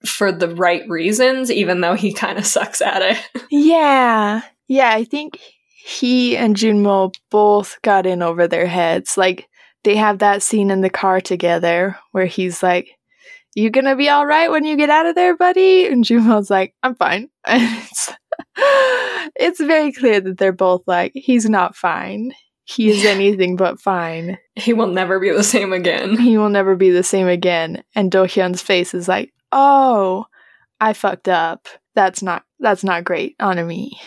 for 0.03 0.31
the 0.31 0.53
right 0.55 0.81
reasons, 0.89 1.51
even 1.51 1.81
though 1.81 1.93
he 1.93 2.13
kind 2.13 2.39
of 2.39 2.47
sucks 2.47 2.81
at 2.81 3.03
it. 3.03 3.45
Yeah. 3.51 4.41
Yeah, 4.67 4.91
I 4.91 5.03
think 5.03 5.39
he 5.77 6.35
and 6.35 6.55
Junmo 6.55 7.13
both 7.29 7.79
got 7.83 8.05
in 8.07 8.21
over 8.23 8.47
their 8.47 8.67
heads. 8.67 9.15
Like, 9.15 9.47
they 9.83 9.95
have 9.95 10.19
that 10.19 10.43
scene 10.43 10.71
in 10.71 10.81
the 10.81 10.89
car 10.89 11.21
together 11.21 11.97
where 12.11 12.25
he's 12.25 12.61
like, 12.63 12.89
You 13.55 13.69
gonna 13.69 13.95
be 13.95 14.09
alright 14.09 14.49
when 14.49 14.65
you 14.65 14.75
get 14.75 14.89
out 14.89 15.05
of 15.05 15.13
there, 15.15 15.37
buddy? 15.37 15.85
And 15.87 16.03
Junmo's 16.03 16.49
like, 16.49 16.73
I'm 16.81 16.95
fine. 16.95 17.29
And 17.45 17.61
it's, 17.83 18.11
it's 19.35 19.59
very 19.59 19.91
clear 19.91 20.19
that 20.21 20.37
they're 20.37 20.51
both 20.51 20.83
like, 20.87 21.11
He's 21.15 21.49
not 21.49 21.75
fine. 21.75 22.33
He 22.63 22.89
is 22.89 23.05
anything 23.05 23.55
but 23.55 23.79
fine. 23.79 24.37
he 24.55 24.73
will 24.73 24.87
never 24.87 25.19
be 25.19 25.29
the 25.31 25.43
same 25.43 25.71
again. 25.71 26.17
He 26.17 26.37
will 26.37 26.49
never 26.49 26.75
be 26.75 26.89
the 26.89 27.03
same 27.03 27.27
again. 27.27 27.81
And 27.95 28.11
Do-hyun's 28.11 28.61
face 28.61 28.93
is 28.93 29.07
like, 29.07 29.33
Oh, 29.53 30.25
I 30.81 30.93
fucked 30.93 31.29
up. 31.29 31.67
That's 31.95 32.21
not 32.21 32.43
that's 32.59 32.83
not 32.83 33.03
great 33.05 33.35
on 33.39 33.65
me. 33.65 33.97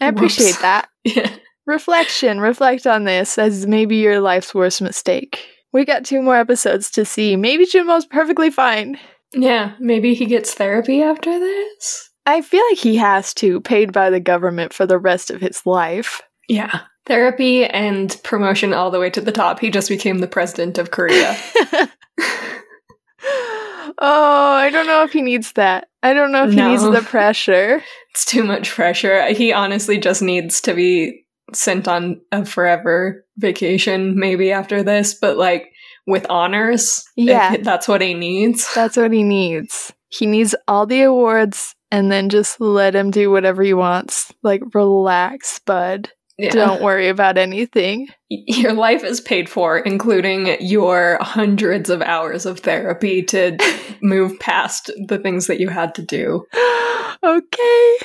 I 0.00 0.10
Whoops. 0.10 0.16
appreciate 0.36 0.58
that. 0.62 0.88
Yeah. 1.04 1.30
Reflection. 1.66 2.40
Reflect 2.40 2.86
on 2.86 3.04
this 3.04 3.38
as 3.38 3.66
maybe 3.66 3.96
your 3.96 4.20
life's 4.20 4.54
worst 4.54 4.80
mistake. 4.80 5.44
We 5.72 5.84
got 5.84 6.04
two 6.04 6.22
more 6.22 6.36
episodes 6.36 6.90
to 6.92 7.04
see. 7.04 7.34
Maybe 7.36 7.66
Junmo's 7.66 8.06
perfectly 8.06 8.50
fine. 8.50 8.98
Yeah. 9.34 9.74
Maybe 9.80 10.14
he 10.14 10.26
gets 10.26 10.54
therapy 10.54 11.02
after 11.02 11.38
this. 11.38 12.10
I 12.26 12.42
feel 12.42 12.62
like 12.70 12.78
he 12.78 12.96
has 12.96 13.32
to, 13.34 13.60
paid 13.60 13.92
by 13.92 14.10
the 14.10 14.20
government 14.20 14.72
for 14.72 14.84
the 14.84 14.98
rest 14.98 15.30
of 15.30 15.40
his 15.40 15.64
life. 15.64 16.20
Yeah. 16.48 16.80
Therapy 17.06 17.64
and 17.64 18.20
promotion 18.24 18.74
all 18.74 18.90
the 18.90 18.98
way 18.98 19.10
to 19.10 19.20
the 19.20 19.30
top. 19.30 19.60
He 19.60 19.70
just 19.70 19.88
became 19.88 20.18
the 20.18 20.26
president 20.26 20.76
of 20.76 20.90
Korea. 20.90 21.36
oh, 23.98 24.52
I 24.56 24.70
don't 24.72 24.88
know 24.88 25.04
if 25.04 25.12
he 25.12 25.22
needs 25.22 25.52
that. 25.52 25.88
I 26.02 26.14
don't 26.14 26.32
know 26.32 26.48
if 26.48 26.50
he 26.52 26.60
needs 26.60 26.82
the 26.82 27.02
pressure. 27.02 27.80
it's 28.10 28.24
too 28.24 28.42
much 28.42 28.70
pressure. 28.70 29.32
He 29.32 29.52
honestly 29.52 29.98
just 29.98 30.20
needs 30.20 30.60
to 30.62 30.74
be 30.74 31.24
sent 31.52 31.86
on 31.86 32.20
a 32.32 32.44
forever 32.44 33.24
vacation, 33.38 34.18
maybe 34.18 34.50
after 34.50 34.82
this, 34.82 35.14
but 35.14 35.36
like 35.36 35.70
with 36.08 36.26
honors. 36.28 37.04
Yeah. 37.14 37.58
that's 37.58 37.86
what 37.86 38.00
he 38.00 38.14
needs. 38.14 38.72
That's 38.74 38.96
what 38.96 39.12
he 39.12 39.22
needs. 39.22 39.92
He 40.08 40.26
needs 40.26 40.56
all 40.66 40.86
the 40.86 41.02
awards 41.02 41.75
and 41.90 42.10
then 42.10 42.28
just 42.28 42.60
let 42.60 42.94
him 42.94 43.10
do 43.10 43.30
whatever 43.30 43.62
he 43.62 43.74
wants. 43.74 44.32
Like, 44.42 44.62
relax, 44.74 45.58
bud. 45.60 46.10
Yeah. 46.38 46.50
Don't 46.50 46.82
worry 46.82 47.08
about 47.08 47.38
anything. 47.38 48.08
Your 48.28 48.74
life 48.74 49.02
is 49.04 49.22
paid 49.22 49.48
for, 49.48 49.78
including 49.78 50.56
your 50.60 51.16
hundreds 51.22 51.88
of 51.88 52.02
hours 52.02 52.44
of 52.44 52.60
therapy 52.60 53.22
to 53.22 53.56
move 54.02 54.38
past 54.38 54.90
the 55.08 55.18
things 55.18 55.46
that 55.46 55.60
you 55.60 55.68
had 55.70 55.94
to 55.94 56.02
do. 56.02 56.44
okay. 57.22 57.96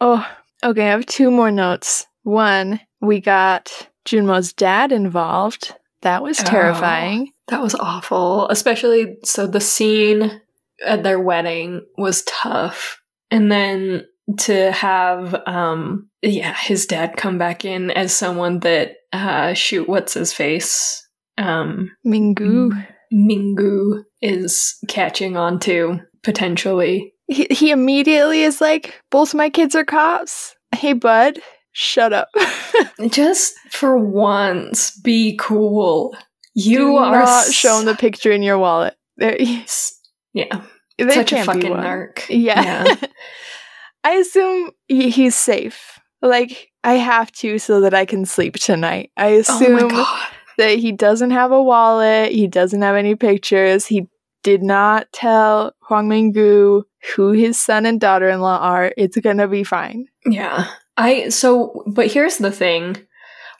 Oh, 0.00 0.26
okay. 0.62 0.82
I 0.86 0.90
have 0.90 1.06
two 1.06 1.30
more 1.30 1.50
notes. 1.50 2.06
One, 2.24 2.80
we 3.00 3.20
got 3.20 3.88
Junmo's 4.04 4.52
dad 4.52 4.92
involved. 4.92 5.74
That 6.02 6.22
was 6.22 6.40
Oh. 6.40 6.44
terrifying. 6.44 7.32
That 7.48 7.62
was 7.62 7.74
awful. 7.74 8.48
Especially 8.48 9.16
so 9.24 9.46
the 9.46 9.60
scene 9.60 10.40
at 10.84 11.02
their 11.02 11.20
wedding 11.20 11.82
was 11.96 12.22
tough. 12.24 13.00
And 13.30 13.50
then 13.50 14.06
to 14.38 14.72
have 14.72 15.34
um 15.46 16.08
yeah, 16.22 16.54
his 16.54 16.86
dad 16.86 17.16
come 17.16 17.36
back 17.36 17.64
in 17.64 17.90
as 17.90 18.14
someone 18.14 18.60
that 18.60 18.92
uh 19.12 19.52
shoot 19.54 19.88
what's 19.88 20.14
his 20.14 20.32
face? 20.32 21.06
Um 21.38 21.90
Mingu. 22.06 22.86
Mingu 23.12 24.02
is 24.22 24.76
catching 24.88 25.36
on 25.36 25.58
to 25.60 26.00
potentially. 26.22 27.12
He, 27.28 27.46
he 27.50 27.70
immediately 27.70 28.42
is 28.42 28.60
like, 28.60 29.00
both 29.10 29.34
my 29.34 29.48
kids 29.50 29.74
are 29.74 29.84
cops. 29.84 30.54
Hey, 30.74 30.92
bud, 30.94 31.38
shut 31.72 32.12
up. 32.12 32.28
Just 33.08 33.54
for 33.70 33.96
once, 33.96 34.98
be 35.00 35.36
cool. 35.40 36.16
You 36.54 36.78
Do 36.78 36.96
are 36.96 37.12
not 37.12 37.46
s- 37.46 37.52
show 37.52 37.82
the 37.82 37.94
picture 37.94 38.32
in 38.32 38.42
your 38.42 38.58
wallet. 38.58 38.94
There, 39.16 39.36
Yeah, 40.34 40.62
there 40.98 41.10
such 41.12 41.32
a 41.32 41.44
fucking 41.44 41.72
narc. 41.72 42.24
Yeah. 42.28 42.94
I 44.04 44.16
assume 44.16 44.72
he's 44.86 45.34
safe. 45.34 45.98
Like, 46.20 46.70
I 46.82 46.94
have 46.94 47.32
to 47.32 47.58
so 47.58 47.80
that 47.80 47.94
I 47.94 48.04
can 48.04 48.26
sleep 48.26 48.54
tonight. 48.54 49.10
I 49.16 49.32
Oh 49.34 49.38
assume 49.38 49.88
god. 49.88 50.28
that 50.58 50.78
he 50.78 50.92
doesn't 50.92 51.30
have 51.30 51.52
a 51.52 51.62
wallet, 51.62 52.32
he 52.32 52.46
doesn't 52.46 52.82
have 52.82 52.96
any 52.96 53.14
pictures, 53.14 53.86
he 53.86 54.06
did 54.42 54.62
not 54.62 55.06
tell 55.12 55.72
Huang 55.88 56.08
Minggu 56.10 56.82
who 57.16 57.30
his 57.32 57.58
son 57.58 57.86
and 57.86 57.98
daughter 58.00 58.28
in 58.28 58.40
law 58.40 58.58
are. 58.58 58.92
It's 58.98 59.16
gonna 59.18 59.48
be 59.48 59.64
fine. 59.64 60.06
Yeah. 60.26 60.66
I 60.96 61.30
so 61.30 61.82
but 61.86 62.10
here's 62.12 62.36
the 62.38 62.52
thing. 62.52 62.96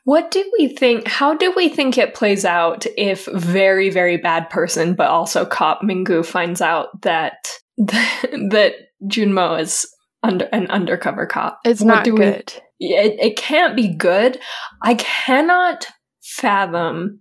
What 0.04 0.30
do 0.30 0.44
we 0.58 0.68
think 0.68 1.08
how 1.08 1.34
do 1.34 1.52
we 1.56 1.68
think 1.68 1.96
it 1.98 2.14
plays 2.14 2.44
out 2.44 2.86
if 2.96 3.26
very 3.26 3.88
very 3.90 4.16
bad 4.18 4.50
person 4.50 4.94
but 4.94 5.08
also 5.08 5.44
cop 5.46 5.80
Mingu 5.82 6.24
finds 6.24 6.60
out 6.60 7.00
that 7.02 7.48
that 7.78 8.74
Junmo 9.06 9.60
is 9.60 9.86
under 10.22 10.44
an 10.52 10.66
undercover 10.70 11.26
cop? 11.26 11.58
It's 11.64 11.80
What 11.80 11.86
not 11.94 12.04
do 12.04 12.12
we- 12.14 12.18
good. 12.20 12.52
it, 12.80 13.18
it 13.20 13.36
can't 13.36 13.74
be 13.76 13.94
good. 13.94 14.38
I 14.82 14.94
cannot 14.94 15.86
fathom 16.22 17.20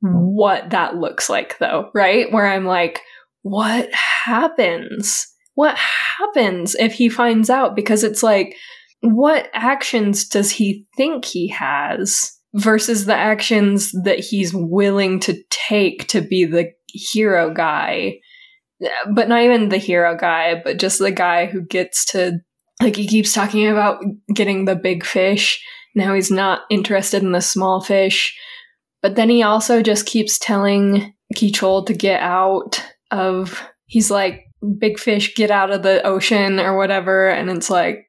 what 0.00 0.70
that 0.70 0.96
looks 0.96 1.28
like 1.30 1.58
though, 1.58 1.90
right? 1.94 2.30
Where 2.32 2.46
I'm 2.46 2.66
like, 2.66 3.00
what 3.42 3.92
happens? 3.92 5.26
What 5.54 5.76
happens 5.76 6.74
if 6.74 6.94
he 6.94 7.08
finds 7.08 7.50
out? 7.50 7.76
Because 7.76 8.02
it's 8.04 8.22
like, 8.22 8.56
what 9.02 9.50
actions 9.52 10.26
does 10.26 10.50
he 10.50 10.86
think 10.96 11.24
he 11.24 11.48
has 11.48 12.32
versus 12.54 13.04
the 13.04 13.14
actions 13.14 13.92
that 14.04 14.18
he's 14.18 14.54
willing 14.54 15.20
to 15.20 15.42
take 15.50 16.08
to 16.08 16.20
be 16.20 16.44
the 16.44 16.70
hero 16.86 17.52
guy? 17.52 18.18
But 19.12 19.28
not 19.28 19.42
even 19.42 19.68
the 19.68 19.78
hero 19.78 20.16
guy, 20.16 20.60
but 20.64 20.78
just 20.78 20.98
the 20.98 21.12
guy 21.12 21.46
who 21.46 21.62
gets 21.62 22.04
to, 22.12 22.40
like, 22.80 22.96
he 22.96 23.06
keeps 23.06 23.32
talking 23.32 23.68
about 23.68 24.02
getting 24.32 24.64
the 24.64 24.76
big 24.76 25.04
fish. 25.04 25.62
Now 25.94 26.14
he's 26.14 26.30
not 26.30 26.62
interested 26.70 27.22
in 27.22 27.32
the 27.32 27.40
small 27.40 27.80
fish. 27.80 28.36
But 29.02 29.16
then 29.16 29.28
he 29.28 29.42
also 29.42 29.82
just 29.82 30.06
keeps 30.06 30.38
telling 30.38 31.12
Kichol 31.34 31.86
to 31.86 31.92
get 31.92 32.20
out 32.20 32.84
of. 33.10 33.60
He's 33.86 34.10
like, 34.10 34.44
big 34.78 34.98
fish, 34.98 35.34
get 35.34 35.50
out 35.50 35.70
of 35.70 35.82
the 35.82 36.04
ocean 36.06 36.60
or 36.60 36.76
whatever. 36.76 37.28
And 37.28 37.50
it's 37.50 37.68
like, 37.68 38.06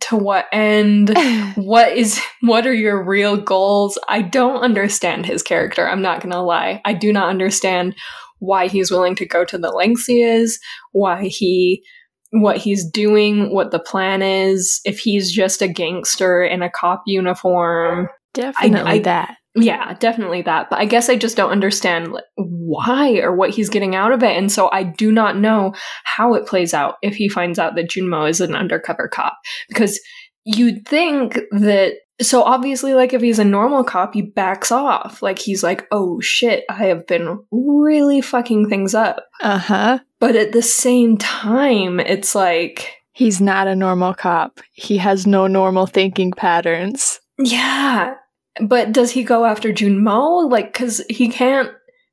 to 0.00 0.16
what 0.16 0.46
end? 0.52 1.14
what 1.56 1.92
is 1.92 2.20
what 2.40 2.66
are 2.66 2.74
your 2.74 3.02
real 3.04 3.36
goals 3.36 3.98
i 4.08 4.22
don't 4.22 4.62
understand 4.62 5.26
his 5.26 5.42
character 5.42 5.88
i'm 5.88 6.02
not 6.02 6.20
gonna 6.20 6.42
lie 6.42 6.80
i 6.84 6.92
do 6.92 7.12
not 7.12 7.28
understand 7.28 7.94
why 8.38 8.66
he's 8.66 8.90
willing 8.90 9.14
to 9.14 9.26
go 9.26 9.44
to 9.44 9.58
the 9.58 9.70
lengths 9.70 10.06
he 10.06 10.22
is 10.22 10.58
why 10.92 11.26
he 11.26 11.82
what 12.30 12.56
he's 12.56 12.88
doing 12.88 13.52
what 13.52 13.70
the 13.72 13.78
plan 13.78 14.22
is 14.22 14.80
if 14.84 14.98
he's 14.98 15.30
just 15.30 15.60
a 15.60 15.68
gangster 15.68 16.42
in 16.42 16.62
a 16.62 16.70
cop 16.70 17.02
uniform 17.06 18.08
Definitely 18.32 18.90
I- 18.92 18.98
that. 19.00 19.36
Yeah 19.56 19.94
definitely 19.94 20.42
that 20.42 20.68
but 20.70 20.78
i 20.78 20.84
guess 20.84 21.08
i 21.08 21.16
just 21.16 21.36
don't 21.36 21.50
understand 21.50 22.16
why 22.36 23.16
or 23.18 23.34
what 23.34 23.50
he's 23.50 23.68
getting 23.68 23.94
out 23.94 24.12
of 24.12 24.22
it 24.22 24.36
and 24.36 24.52
so 24.52 24.70
i 24.72 24.82
do 24.82 25.10
not 25.10 25.36
know 25.36 25.72
how 26.04 26.34
it 26.34 26.46
plays 26.46 26.72
out 26.72 26.94
if 27.02 27.16
he 27.16 27.28
finds 27.28 27.58
out 27.58 27.74
that 27.74 27.88
junmo 27.90 28.28
is 28.28 28.40
an 28.40 28.54
undercover 28.54 29.08
cop 29.08 29.36
because 29.68 29.98
you'd 30.44 30.86
think 30.86 31.38
that 31.50 31.94
so 32.22 32.42
obviously 32.42 32.94
like 32.94 33.12
if 33.12 33.22
he's 33.22 33.38
a 33.38 33.44
normal 33.44 33.82
cop 33.82 34.14
he 34.14 34.22
backs 34.22 34.70
off 34.70 35.22
like 35.22 35.38
he's 35.38 35.62
like 35.62 35.86
oh 35.90 36.20
shit 36.20 36.64
i 36.70 36.86
have 36.86 37.06
been 37.06 37.38
really 37.50 38.20
fucking 38.20 38.68
things 38.68 38.94
up 38.94 39.24
Uh 39.40 39.58
huh. 39.58 39.98
but 40.20 40.36
at 40.36 40.52
the 40.52 40.62
same 40.62 41.16
time 41.18 41.98
it's 41.98 42.34
like 42.34 42.94
He's 43.12 43.40
not 43.40 43.66
a 43.66 43.76
normal 43.76 44.14
cop. 44.14 44.60
He 44.72 44.96
has 44.96 45.26
no 45.26 45.46
normal 45.46 45.84
thinking 45.86 46.30
patterns. 46.30 47.20
yeah 47.38 48.14
but 48.62 48.92
does 48.92 49.10
he 49.10 49.24
go 49.24 49.44
after 49.44 49.72
junmo 49.72 50.50
like 50.50 50.72
because 50.72 51.02
he 51.08 51.28
can't 51.28 51.70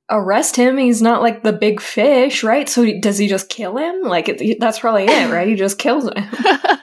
arrest 0.10 0.56
him 0.56 0.78
he's 0.78 1.02
not 1.02 1.22
like 1.22 1.44
the 1.44 1.52
big 1.52 1.82
fish 1.82 2.44
right 2.44 2.70
so 2.70 2.86
does 3.02 3.18
he 3.18 3.28
just 3.28 3.50
kill 3.50 3.78
him 3.78 4.04
like 4.04 4.30
it, 4.30 4.58
that's 4.60 4.80
probably 4.80 5.04
it 5.04 5.32
right 5.32 5.48
he 5.50 5.56
just 5.56 5.78
kills 5.78 6.06
him 6.06 6.24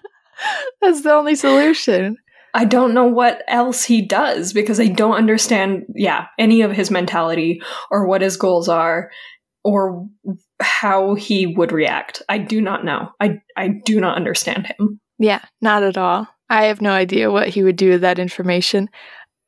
That's 0.81 1.03
the 1.03 1.13
only 1.13 1.35
solution. 1.35 2.19
I 2.53 2.65
don't 2.65 2.95
know 2.95 3.07
what 3.07 3.43
else 3.49 3.85
he 3.85 4.03
does 4.03 4.53
because 4.53 4.79
I 4.79 4.87
don't 4.87 5.17
understand, 5.17 5.87
yeah, 5.95 6.27
any 6.39 6.61
of 6.63 6.73
his 6.73 6.91
mentality 6.91 7.61
or 7.91 8.07
what 8.07 8.23
his 8.23 8.37
goals 8.37 8.69
are 8.69 9.11
or 9.65 10.07
how 10.61 11.15
he 11.15 11.47
would 11.47 11.73
react. 11.73 12.23
I 12.29 12.39
do 12.39 12.61
not 12.61 12.85
know. 12.85 13.09
I 13.19 13.41
I 13.57 13.81
do 13.85 14.01
not 14.01 14.17
understand 14.17 14.67
him. 14.67 15.01
Yeah, 15.19 15.43
not 15.61 15.83
at 15.83 15.99
all. 15.99 16.29
I 16.49 16.67
have 16.67 16.81
no 16.81 16.93
idea 16.93 17.33
what 17.33 17.49
he 17.49 17.65
would 17.65 17.77
do 17.77 17.91
with 17.91 18.03
that 18.03 18.19
information. 18.19 18.89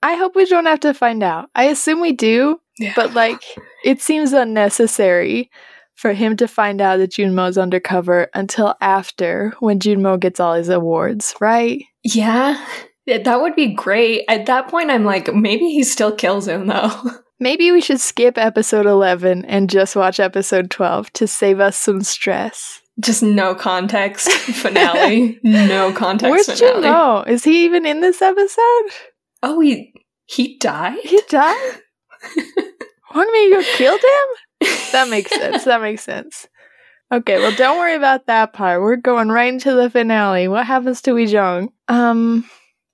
I 0.03 0.15
hope 0.17 0.37
we 0.37 0.45
don't 0.47 0.67
have 0.67 0.81
to 0.81 0.95
find 0.95 1.23
out. 1.23 1.49
I 1.55 1.65
assume 1.65 2.01
we 2.01 2.13
do, 2.13 2.61
Yeah. 2.79 2.93
but 2.97 3.15
like, 3.15 3.43
it 3.85 4.01
seems 4.01 4.33
unnecessary 4.33 5.51
for 5.95 6.13
him 6.13 6.37
to 6.37 6.47
find 6.47 6.81
out 6.81 6.99
that 6.99 7.13
Junmo's 7.13 7.57
undercover 7.59 8.29
until 8.35 8.75
after 8.81 9.55
when 9.61 9.79
Junmo 9.79 10.21
gets 10.21 10.39
all 10.41 10.55
his 10.55 10.69
awards, 10.69 11.35
right? 11.41 11.83
yeah, 12.05 12.65
yeah, 13.07 13.19
that 13.19 13.41
would 13.41 13.55
be 13.57 13.73
great. 13.75 14.25
At 14.29 14.47
that 14.47 14.69
point 14.69 14.91
I'm 14.91 15.05
like 15.05 15.33
maybe 15.35 15.67
he 15.71 15.83
still 15.85 16.13
kills 16.15 16.47
him 16.49 16.67
though. 16.67 16.91
Maybe 17.39 17.71
we 17.71 17.83
should 17.83 18.01
skip 18.01 18.39
episode 18.39 18.87
11 18.87 19.45
and 19.45 19.69
just 19.69 19.95
watch 19.95 20.19
episode 20.19 20.71
12 20.71 21.13
to 21.13 21.27
save 21.27 21.61
us 21.61 21.77
some 21.77 22.01
stress. 22.01 22.81
Just 22.99 23.23
no 23.23 23.55
context 23.55 24.33
finale. 24.33 25.39
no 25.43 25.93
context 25.93 26.49
Where's 26.49 26.59
finale. 26.61 26.83
Junmo? 26.87 27.29
Is 27.29 27.45
he 27.45 27.67
even 27.67 27.85
in 27.85 28.01
this 28.01 28.23
episode? 28.23 28.85
Oh, 29.49 29.61
he 29.61 29.93
he 30.27 30.59
died? 30.59 30.99
He 31.05 31.21
died? 31.29 31.75
Huang 33.11 33.29
Mingyu 33.33 33.63
killed 33.77 34.01
him? 34.01 34.69
That 34.91 35.09
makes 35.09 35.31
sense. 35.31 35.63
That 35.65 35.81
makes 35.81 36.03
sense. 36.03 36.49
Okay, 37.13 37.39
well, 37.39 37.55
don't 37.55 37.79
worry 37.79 37.95
about 37.95 38.27
that 38.27 38.53
part. 38.53 38.83
We're 38.83 38.97
going 38.97 39.29
right 39.29 39.53
into 39.53 39.73
the 39.73 39.89
finale. 39.89 40.49
What 40.49 40.67
happens 40.67 41.01
to 41.03 41.13
Euijeong? 41.13 41.69
Um, 41.87 42.45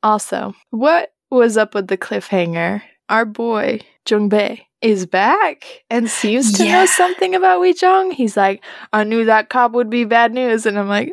also, 0.03 0.55
what 0.69 1.15
was 1.31 1.57
up 1.57 1.75
with 1.75 1.89
the 1.89 1.97
cliffhanger? 1.97 2.83
Our 3.09 3.25
boy, 3.25 3.81
Jung 4.07 4.29
Jungbei, 4.29 4.61
is 4.83 5.07
back 5.07 5.65
and 5.89 6.11
seems 6.11 6.53
to 6.59 6.67
Yeah. 6.67 6.73
know 6.81 6.87
something 6.87 7.35
about 7.35 7.61
Euijeong. 7.63 8.13
He's 8.13 8.37
like, 8.37 8.63
I 8.93 9.05
knew 9.05 9.25
that 9.25 9.49
cop 9.49 9.73
would 9.73 9.89
be 9.89 10.05
bad 10.05 10.35
news. 10.35 10.67
And 10.67 10.79
I'm 10.79 10.89
like, 10.89 11.13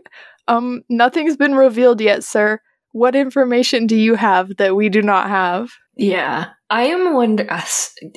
um, 0.49 0.81
nothing's 0.89 1.37
been 1.37 1.55
revealed 1.55 2.01
yet, 2.01 2.25
sir. 2.25 2.59
What 2.91 3.15
information 3.15 3.87
do 3.87 3.95
you 3.95 4.15
have 4.15 4.57
that 4.57 4.75
we 4.75 4.89
do 4.89 5.01
not 5.01 5.29
have? 5.29 5.69
Yeah. 5.95 6.47
I 6.69 6.83
am 6.83 7.13
wonder 7.13 7.47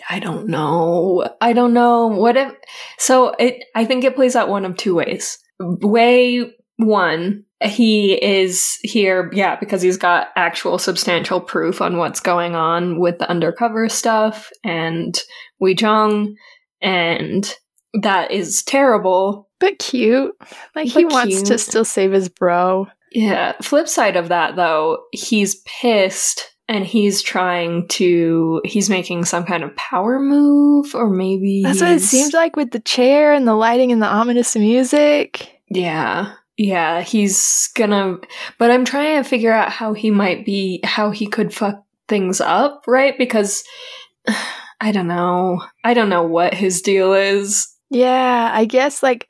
I 0.08 0.18
don't 0.20 0.46
know. 0.46 1.26
I 1.40 1.52
don't 1.52 1.72
know. 1.72 2.08
What 2.08 2.36
if 2.36 2.52
so 2.98 3.34
it 3.38 3.64
I 3.74 3.84
think 3.84 4.04
it 4.04 4.14
plays 4.14 4.36
out 4.36 4.48
one 4.48 4.64
of 4.64 4.76
two 4.76 4.94
ways. 4.94 5.38
Way 5.58 6.52
one, 6.76 7.44
he 7.62 8.14
is 8.14 8.78
here, 8.82 9.30
yeah, 9.32 9.56
because 9.56 9.82
he's 9.82 9.96
got 9.96 10.28
actual 10.36 10.78
substantial 10.78 11.40
proof 11.40 11.80
on 11.80 11.98
what's 11.98 12.20
going 12.20 12.54
on 12.54 12.98
with 12.98 13.18
the 13.18 13.30
undercover 13.30 13.88
stuff 13.88 14.50
and 14.64 15.18
Euijeong, 15.62 16.34
and 16.80 17.54
that 18.02 18.30
is 18.30 18.62
terrible. 18.64 19.48
But 19.60 19.78
cute. 19.78 20.34
Like, 20.74 20.88
he 20.88 21.04
But 21.04 21.12
wants 21.12 21.42
to 21.42 21.58
still 21.58 21.84
save 21.84 22.12
his 22.12 22.28
bro. 22.28 22.86
Yeah. 23.14 23.52
Flip 23.62 23.88
side 23.88 24.16
of 24.16 24.28
that, 24.28 24.56
though, 24.56 25.04
he's 25.12 25.56
pissed 25.66 26.54
and 26.68 26.86
he's 26.86 27.22
trying 27.22 27.88
to. 27.88 28.60
He's 28.64 28.88
making 28.88 29.24
some 29.24 29.44
kind 29.44 29.62
of 29.62 29.74
power 29.76 30.18
move, 30.18 30.94
or 30.94 31.10
maybe. 31.10 31.62
That's 31.62 31.80
what 31.80 31.92
it 31.92 32.00
seems 32.00 32.32
like 32.32 32.56
with 32.56 32.70
the 32.70 32.80
chair 32.80 33.32
and 33.32 33.46
the 33.46 33.54
lighting 33.54 33.92
and 33.92 34.00
the 34.02 34.06
ominous 34.06 34.56
music. 34.56 35.60
Yeah. 35.68 36.34
Yeah. 36.56 37.02
He's 37.02 37.68
gonna. 37.74 38.18
But 38.58 38.70
I'm 38.70 38.84
trying 38.84 39.22
to 39.22 39.28
figure 39.28 39.52
out 39.52 39.70
how 39.70 39.92
he 39.92 40.10
might 40.10 40.44
be. 40.44 40.80
How 40.84 41.10
he 41.10 41.26
could 41.26 41.52
fuck 41.52 41.84
things 42.08 42.40
up, 42.40 42.84
right? 42.86 43.16
Because. 43.16 43.64
I 44.82 44.90
don't 44.90 45.06
know. 45.06 45.62
I 45.84 45.94
don't 45.94 46.08
know 46.08 46.24
what 46.24 46.54
his 46.54 46.82
deal 46.82 47.14
is. 47.14 47.72
Yeah, 47.88 48.50
I 48.52 48.64
guess 48.64 49.00
like 49.00 49.28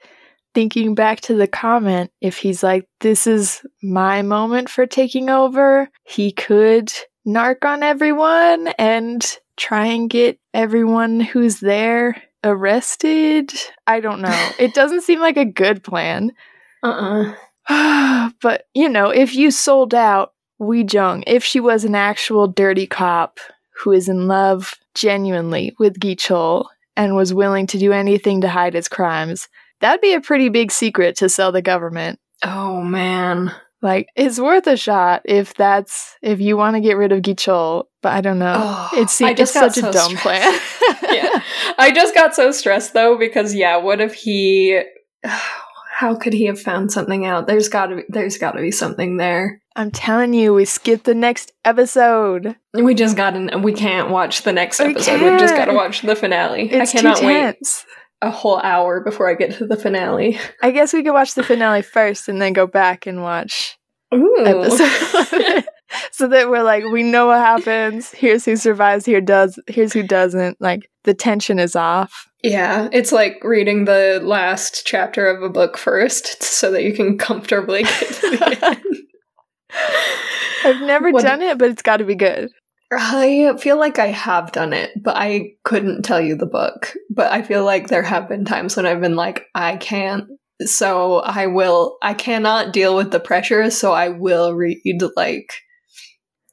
thinking 0.55 0.95
back 0.95 1.21
to 1.23 1.35
the 1.35 1.47
comment, 1.47 2.11
if 2.21 2.38
he's 2.38 2.62
like, 2.62 2.88
this 3.01 3.27
is 3.27 3.65
my 3.83 4.23
moment 4.23 4.69
for 4.69 4.87
taking 4.87 5.31
over, 5.31 5.88
he 6.05 6.33
could 6.33 6.93
narc 7.27 7.65
on 7.65 7.83
everyone 7.83 8.69
and 8.79 9.38
try 9.57 9.87
and 9.87 10.11
get 10.11 10.38
everyone 10.55 11.21
who's 11.21 11.61
there 11.61 12.21
arrested. 12.45 13.53
I 13.87 14.01
don't 14.01 14.21
know. 14.21 14.51
it 14.59 14.75
doesn't 14.75 15.03
seem 15.03 15.21
like 15.21 15.37
a 15.37 15.45
good 15.45 15.83
plan. 15.83 16.33
Uh-uh. 16.83 17.35
but, 18.41 18.67
you 18.75 18.88
know, 18.88 19.11
if 19.11 19.35
you 19.35 19.51
sold 19.51 19.95
out 19.95 20.33
Euijeong, 20.61 21.25
if 21.27 21.45
she 21.45 21.61
was 21.61 21.85
an 21.85 21.95
actual 21.95 22.47
dirty 22.47 22.87
cop 22.87 23.38
who 23.83 23.93
is 23.93 24.09
in 24.09 24.29
love 24.29 24.75
genuinely 24.95 25.75
with 25.79 25.99
Gi 25.99 26.17
Chul 26.17 26.67
and 26.97 27.17
was 27.17 27.35
willing 27.35 27.67
to 27.69 27.79
do 27.79 27.93
anything 27.93 28.41
to 28.43 28.49
hide 28.49 28.75
his 28.75 28.88
crimes, 28.88 29.49
that'd 29.83 30.01
be 30.01 30.14
a 30.14 30.21
pretty 30.21 30.49
big 30.49 30.73
secret 30.73 31.16
to 31.16 31.29
sell 31.29 31.53
the 31.53 31.61
government. 31.61 32.18
Oh 32.42 32.81
man. 32.83 33.53
Like, 33.83 34.09
it's 34.14 34.38
worth 34.38 34.68
a 34.68 34.77
shot 34.77 35.23
if 35.25 35.55
that's 35.55 36.16
if 36.23 36.40
you 36.40 36.57
want 36.57 36.77
to 36.77 36.81
get 36.81 36.97
rid 36.97 37.11
of 37.11 37.23
Gi 37.23 37.35
Chul, 37.35 37.87
but 38.01 38.12
I 38.12 38.21
don't 38.21 38.38
know. 38.38 38.55
Oh, 38.57 38.90
it 38.97 39.11
seems 39.11 39.37
just 39.37 39.57
it's 39.57 39.75
such 39.75 39.85
a 39.85 39.92
so 39.92 39.92
dumb 39.92 40.16
plan. 40.16 40.40
yeah. 41.11 41.42
I 41.79 41.90
just 41.92 42.14
got 42.14 42.35
so 42.35 42.53
stressed 42.53 42.95
though 42.95 43.18
because 43.18 43.55
yeah, 43.55 43.77
what 43.77 44.01
if 44.01 44.14
he 44.14 44.83
how 45.25 46.14
could 46.14 46.33
he 46.33 46.47
have 46.47 46.61
found 46.61 46.92
something 46.92 47.27
out? 47.27 47.49
There's 47.49 47.68
got 47.68 47.87
to 47.87 47.97
be 47.97 48.03
there's 48.09 48.38
got 48.38 48.53
to 48.53 48.61
be 48.61 48.71
something 48.71 49.16
there. 49.16 49.61
I'm 49.75 49.90
telling 49.90 50.33
you, 50.33 50.55
we 50.55 50.64
skipped 50.64 51.05
the 51.05 51.14
next 51.14 51.53
episode. 51.64 52.57
We 52.75 52.95
just 52.95 53.16
got 53.16 53.31
to 53.31 53.59
we 53.59 53.73
can't 53.73 54.11
watch 54.11 54.42
the 54.42 54.53
next 54.53 54.79
We 54.79 54.87
episode. 54.87 55.23
We've 55.23 55.40
just 55.40 55.57
got 55.57 55.64
to 55.64 55.75
watch 55.75 56.03
the 56.03 56.14
finale. 56.14 56.71
It's 56.71 56.95
I 56.95 56.99
cannot 56.99 57.23
wait. 57.23 57.85
A 58.22 58.30
whole 58.30 58.58
hour 58.61 59.00
before 59.00 59.28
I 59.28 59.35
get 59.35 59.52
to 59.58 59.66
the 59.66 59.76
finale. 59.76 60.38
I 60.62 60.70
guess 60.70 60.92
we 60.92 61.02
could 61.02 61.12
watch 61.12 61.35
the 61.35 61.42
finale 61.42 61.82
first 61.96 62.28
and 62.28 62.40
then 62.40 62.52
go 62.52 62.66
back 62.66 63.06
and 63.06 63.20
watch 63.22 63.76
episode. 64.12 65.64
so 66.12 66.28
that 66.28 66.48
we're 66.48 66.62
like, 66.62 66.85
we 66.92 67.02
know 67.02 67.26
what 67.26 67.38
happens. 67.38 68.11
Here's 68.12 68.44
who 68.44 68.56
survives. 68.56 69.04
Here 69.04 69.20
does. 69.20 69.58
Here's 69.66 69.92
who 69.92 70.02
doesn't. 70.02 70.61
Like 70.61 70.88
the 71.04 71.14
tension 71.14 71.58
is 71.58 71.74
off. 71.76 72.28
yeah, 72.42 72.88
it's 72.92 73.12
like 73.12 73.38
reading 73.42 73.85
the 73.87 74.20
last 74.22 74.82
chapter 74.87 75.26
of 75.28 75.42
a 75.42 75.48
book 75.48 75.76
first 75.76 76.42
so 76.42 76.70
that 76.70 76.82
you 76.85 76.92
can 76.94 77.18
comfortably 77.18 77.82
get 77.82 78.06
to 78.14 78.30
the 78.30 78.58
end. 78.66 78.78
I've 80.64 80.80
never 80.82 81.11
What- 81.11 81.22
done 81.24 81.42
it, 81.42 81.58
but 81.58 81.70
it's 81.70 81.82
got 81.82 81.96
to 81.98 82.04
be 82.04 82.14
good. 82.14 82.50
I 82.98 83.57
feel 83.59 83.78
like 83.78 83.98
I 83.98 84.09
have 84.09 84.52
done 84.52 84.72
it, 84.72 84.90
but 85.02 85.16
I 85.16 85.52
couldn't 85.64 86.02
tell 86.02 86.20
you 86.20 86.37
the 86.37 86.46
book. 86.46 86.94
But 87.11 87.31
I 87.33 87.42
feel 87.42 87.64
like 87.64 87.88
there 87.88 88.02
have 88.02 88.28
been 88.28 88.44
times 88.44 88.76
when 88.76 88.87
I've 88.87 89.00
been 89.00 89.16
like, 89.16 89.46
I 89.55 89.76
can't. 89.76 90.24
So 90.64 91.18
I 91.20 91.46
will, 91.46 91.96
I 92.02 92.14
cannot 92.14 92.72
deal 92.72 92.94
with 92.96 93.11
the 93.11 93.20
pressure, 93.20 93.70
so 93.70 93.92
I 93.92 94.11
will 94.11 94.55
read 94.55 94.81
like 95.16 95.52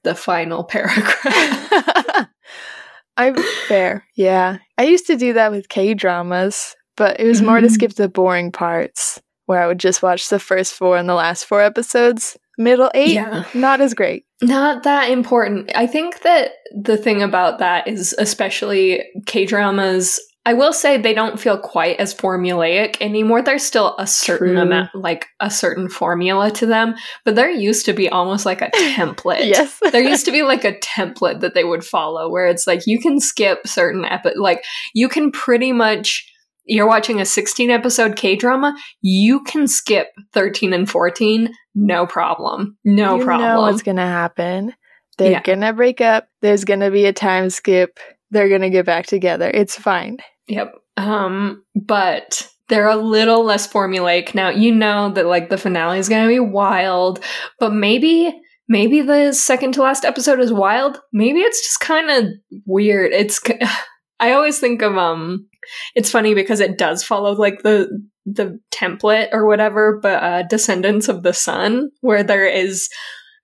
the 0.04 0.16
final 0.16 0.64
paragraph. 0.70 2.28
I'm 3.18 3.36
fair. 3.68 4.06
Yeah. 4.16 4.58
I 4.78 4.84
used 4.84 5.08
to 5.08 5.18
do 5.18 5.34
that 5.34 5.52
with 5.52 5.68
K 5.70 5.94
dramas, 5.94 6.76
but 6.96 7.20
it 7.20 7.28
was 7.28 7.42
more 7.42 7.60
to 7.60 7.68
Mhm. 7.68 7.72
skip 7.72 7.94
the 7.94 8.08
boring 8.10 8.52
parts 8.52 9.22
where 9.50 9.64
I 9.64 9.66
would 9.66 9.80
just 9.80 10.04
watch 10.04 10.30
the 10.30 10.38
first 10.38 10.76
four 10.76 10.96
and 10.96 11.10
the 11.10 11.16
last 11.16 11.46
four 11.46 11.60
episodes. 11.60 12.38
Middle 12.60 12.92
eight, 12.94 13.16
yeah. 13.16 13.46
not 13.56 13.82
as 13.82 13.96
great. 13.96 14.26
Not 14.44 14.84
that 14.84 15.10
important. 15.10 15.72
I 15.74 15.88
think 15.88 16.22
that 16.22 16.52
the 16.80 16.98
thing 16.98 17.24
about 17.24 17.58
that 17.58 17.88
is, 17.88 18.14
especially 18.20 19.04
K 19.26 19.48
dramas, 19.48 20.20
I 20.46 20.54
will 20.54 20.72
say 20.72 20.98
they 20.98 21.16
don't 21.16 21.40
feel 21.40 21.58
quite 21.58 22.00
as 22.00 22.14
formulaic 22.14 23.02
anymore. 23.02 23.42
There's 23.42 23.64
still 23.64 23.96
a 23.98 24.06
certain 24.06 24.50
True. 24.50 24.62
amount, 24.62 24.94
like 24.94 25.26
a 25.40 25.50
certain 25.50 25.90
formula 25.90 26.52
to 26.52 26.68
them, 26.68 26.94
but 27.26 27.34
there 27.34 27.50
used 27.50 27.88
to 27.88 27.94
be 27.94 28.08
almost 28.08 28.46
like 28.46 28.62
a 28.62 28.70
template. 28.76 29.48
Yes. 29.48 29.80
there 29.92 30.04
used 30.04 30.26
to 30.26 30.32
be 30.32 30.44
like 30.44 30.64
a 30.64 30.78
template 30.78 31.40
that 31.40 31.56
they 31.56 31.64
would 31.64 31.84
follow 31.84 32.30
where 32.30 32.46
it's 32.46 32.68
like 32.68 32.82
you 32.86 33.00
can 33.00 33.20
skip 33.20 33.66
certain 33.66 34.06
epi- 34.06 34.38
like 34.38 34.64
you 34.94 35.10
can 35.10 35.32
pretty 35.32 35.72
much 35.72 36.29
you're 36.70 36.88
watching 36.88 37.20
a 37.20 37.26
16 37.26 37.70
episode 37.70 38.16
K 38.16 38.36
drama, 38.36 38.76
you 39.02 39.44
can 39.44 39.68
skip 39.68 40.08
13 40.34 40.74
and 40.74 40.90
14 40.90 41.54
no 41.76 42.06
problem. 42.06 42.78
No 42.84 43.18
you 43.18 43.24
problem. 43.26 43.48
know 43.48 43.62
what's 43.62 43.84
gonna 43.84 44.06
happen. 44.06 44.74
They're 45.18 45.32
Yeah. 45.32 45.42
gonna 45.44 45.74
break 45.74 46.02
up. 46.02 46.28
There's 46.42 46.66
gonna 46.66 46.92
be 46.92 47.06
a 47.06 47.14
time 47.14 47.50
skip. 47.50 48.00
They're 48.32 48.50
gonna 48.50 48.70
get 48.70 48.86
back 48.86 49.06
together. 49.06 49.50
It's 49.54 49.78
fine. 49.78 50.18
Yep. 50.48 50.74
Um, 50.98 51.64
but 51.76 52.48
they're 52.68 52.88
a 52.88 52.96
little 52.96 53.44
less 53.44 53.68
formulaic 53.72 54.36
now. 54.36 54.50
You 54.50 54.74
know 54.76 55.10
that 55.14 55.26
like 55.26 55.50
the 55.50 55.58
finale 55.58 55.98
is 56.00 56.10
going 56.10 56.24
to 56.24 56.28
be 56.30 56.40
wild, 56.40 57.24
but 57.60 57.74
maybe 57.74 58.32
maybe 58.68 59.02
the 59.02 59.34
second 59.34 59.74
to 59.74 59.82
last 59.82 60.06
episode 60.06 60.40
is 60.40 60.54
wild. 60.54 61.00
Maybe 61.12 61.40
it's 61.40 61.66
just 61.66 61.80
kind 61.80 62.10
of 62.12 62.26
weird. 62.66 63.12
It's 63.14 63.42
I 64.20 64.34
always 64.34 64.60
think 64.60 64.82
of 64.82 64.98
um 64.98 65.48
it's 65.96 66.12
funny 66.12 66.34
because 66.34 66.60
it 66.60 66.78
does 66.78 67.04
follow 67.04 67.34
like 67.34 67.64
the 67.64 67.88
the 68.26 68.60
template 68.72 69.30
or 69.32 69.46
whatever, 69.48 70.00
but 70.02 70.24
uh 70.24 70.44
Descendants 70.44 71.08
of 71.08 71.24
the 71.24 71.34
Sun 71.34 71.90
where 72.02 72.24
there 72.24 72.48
is 72.48 72.90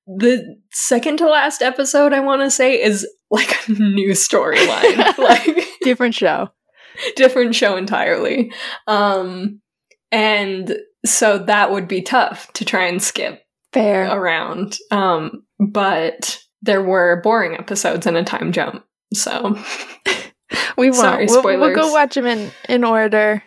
the 0.08 0.44
second 0.72 1.18
to 1.18 1.28
last 1.28 1.62
episode 1.62 2.14
I 2.14 2.20
want 2.20 2.42
to 2.44 2.52
say 2.52 2.82
is 2.82 3.08
like 3.32 3.68
a 3.68 3.72
new 3.72 4.12
storyline. 4.12 5.18
like 5.18 5.68
Different 5.82 6.14
show. 6.16 6.50
different 7.16 7.56
show 7.56 7.76
entirely. 7.76 8.52
Um, 8.88 9.62
and 10.12 10.78
so 11.06 11.40
that 11.40 11.72
would 11.72 11.88
be 11.88 12.02
tough 12.02 12.52
to 12.54 12.66
try 12.66 12.86
and 12.86 13.02
skip 13.02 13.42
Fair. 13.74 14.06
around. 14.16 14.78
Um, 14.92 15.44
but 15.60 16.40
there 16.62 16.82
were 16.84 17.22
boring 17.24 17.56
episodes 17.56 18.06
and 18.08 18.16
a 18.18 18.24
time 18.24 18.52
jump. 18.52 18.84
So 19.14 19.58
we 20.78 20.90
won't. 20.90 20.96
sorry, 20.96 21.26
we'll, 21.28 21.44
we'll 21.44 21.76
go 21.76 21.92
watch 21.92 22.16
them 22.16 22.26
in, 22.26 22.52
in 22.70 22.84
order. 22.84 23.44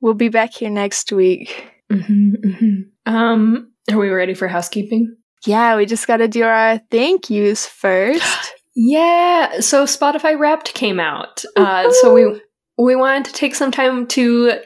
We'll 0.00 0.14
be 0.14 0.28
back 0.28 0.52
here 0.52 0.70
next 0.70 1.12
week. 1.12 1.66
um, 3.06 3.72
are 3.90 3.98
we 3.98 4.08
ready 4.08 4.34
for 4.34 4.48
housekeeping? 4.48 5.16
Yeah, 5.46 5.76
we 5.76 5.86
just 5.86 6.06
got 6.06 6.18
to 6.18 6.28
do 6.28 6.42
our 6.42 6.78
thank 6.90 7.30
yous 7.30 7.66
first. 7.66 8.22
Yeah. 8.78 9.60
So 9.60 9.84
Spotify 9.86 10.38
Wrapped 10.38 10.74
came 10.74 11.00
out. 11.00 11.42
Uh, 11.56 11.90
so 11.92 12.12
we 12.12 12.42
we 12.76 12.94
wanted 12.94 13.24
to 13.24 13.32
take 13.32 13.54
some 13.54 13.70
time 13.70 14.06
to 14.08 14.60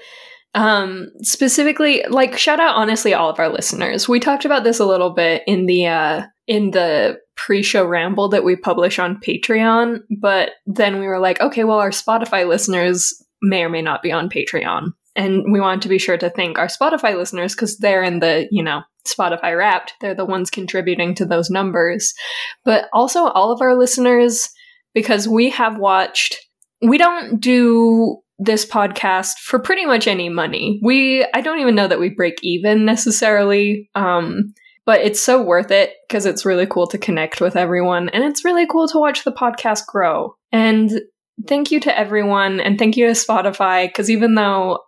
um 0.55 1.07
specifically 1.23 2.03
like 2.09 2.37
shout 2.37 2.59
out 2.59 2.75
honestly 2.75 3.14
all 3.14 3.31
of 3.31 3.38
our 3.38 3.49
listeners 3.49 4.09
we 4.09 4.19
talked 4.19 4.45
about 4.45 4.64
this 4.64 4.81
a 4.81 4.85
little 4.85 5.11
bit 5.11 5.45
in 5.47 5.66
the 5.66 5.87
uh 5.87 6.23
in 6.49 6.73
the 6.73 7.21
pre-show 7.40 7.87
ramble 7.87 8.29
that 8.29 8.44
we 8.44 8.55
publish 8.55 8.98
on 8.98 9.18
patreon 9.26 10.00
but 10.20 10.50
then 10.66 11.00
we 11.00 11.07
were 11.07 11.18
like 11.18 11.40
okay 11.40 11.64
well 11.64 11.79
our 11.79 11.90
spotify 11.90 12.46
listeners 12.46 13.14
may 13.40 13.62
or 13.62 13.70
may 13.70 13.81
not 13.81 14.03
be 14.03 14.12
on 14.12 14.29
patreon 14.29 14.88
and 15.16 15.50
we 15.50 15.61
wanted 15.61 15.81
to 15.81 15.88
be 15.88 15.98
sure 15.98 16.18
to 16.18 16.29
thank 16.29 16.59
our 16.59 16.66
spotify 16.68 17.16
listeners 17.16 17.55
because 17.55 17.79
they're 17.79 18.03
in 18.03 18.20
the 18.20 18.46
you 18.50 18.62
know 18.62 18.83
spotify 19.09 19.57
wrapped 19.57 19.94
they're 20.03 20.14
the 20.14 20.24
ones 20.24 20.50
contributing 20.50 21.14
to 21.14 21.24
those 21.24 21.48
numbers 21.48 22.12
but 22.64 22.88
also 22.92 23.29
all 23.29 23.50
of 23.50 23.62
our 23.62 23.74
listeners 23.74 24.50
because 24.92 25.26
we 25.26 25.48
have 25.48 25.79
watched 25.79 26.37
we 26.83 26.98
don't 26.98 27.40
do 27.40 28.18
this 28.38 28.64
podcast 28.64 29.35
for 29.38 29.59
pretty 29.59 29.85
much 29.85 30.09
any 30.09 30.31
money. 30.31 30.81
We 30.83 31.26
I 31.35 31.42
don't 31.42 31.61
even 31.61 31.74
know 31.74 31.87
that 31.87 32.00
we 32.00 32.09
break 32.09 32.38
even 32.42 32.85
necessarily. 32.85 33.90
Um 33.94 34.55
but 34.90 35.03
it's 35.03 35.22
so 35.22 35.40
worth 35.40 35.70
it 35.70 35.92
because 36.09 36.26
it's 36.26 36.44
really 36.44 36.66
cool 36.66 36.88
to 36.88 36.98
connect 36.98 37.40
with 37.40 37.55
everyone 37.55 38.09
and 38.09 38.24
it's 38.24 38.44
really 38.44 38.66
cool 38.66 38.88
to 38.88 38.98
watch 38.98 39.22
the 39.22 39.31
podcast 39.31 39.87
grow. 39.87 40.35
And 40.50 40.90
thank 41.46 41.70
you 41.70 41.79
to 41.79 41.96
everyone 41.96 42.59
and 42.59 42.76
thank 42.76 42.96
you 42.96 43.07
to 43.07 43.12
Spotify 43.12 43.87
because 43.87 44.11
even 44.11 44.35
though 44.35 44.81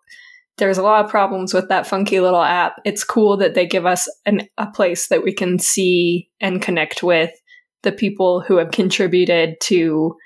there's 0.58 0.76
a 0.76 0.82
lot 0.82 1.04
of 1.04 1.10
problems 1.12 1.54
with 1.54 1.68
that 1.68 1.86
funky 1.86 2.18
little 2.18 2.42
app, 2.42 2.80
it's 2.84 3.04
cool 3.04 3.36
that 3.36 3.54
they 3.54 3.64
give 3.64 3.86
us 3.86 4.08
an, 4.26 4.48
a 4.58 4.66
place 4.72 5.06
that 5.06 5.22
we 5.22 5.32
can 5.32 5.60
see 5.60 6.28
and 6.40 6.60
connect 6.60 7.04
with 7.04 7.30
the 7.84 7.92
people 7.92 8.40
who 8.40 8.56
have 8.56 8.72
contributed 8.72 9.54
to 9.60 10.16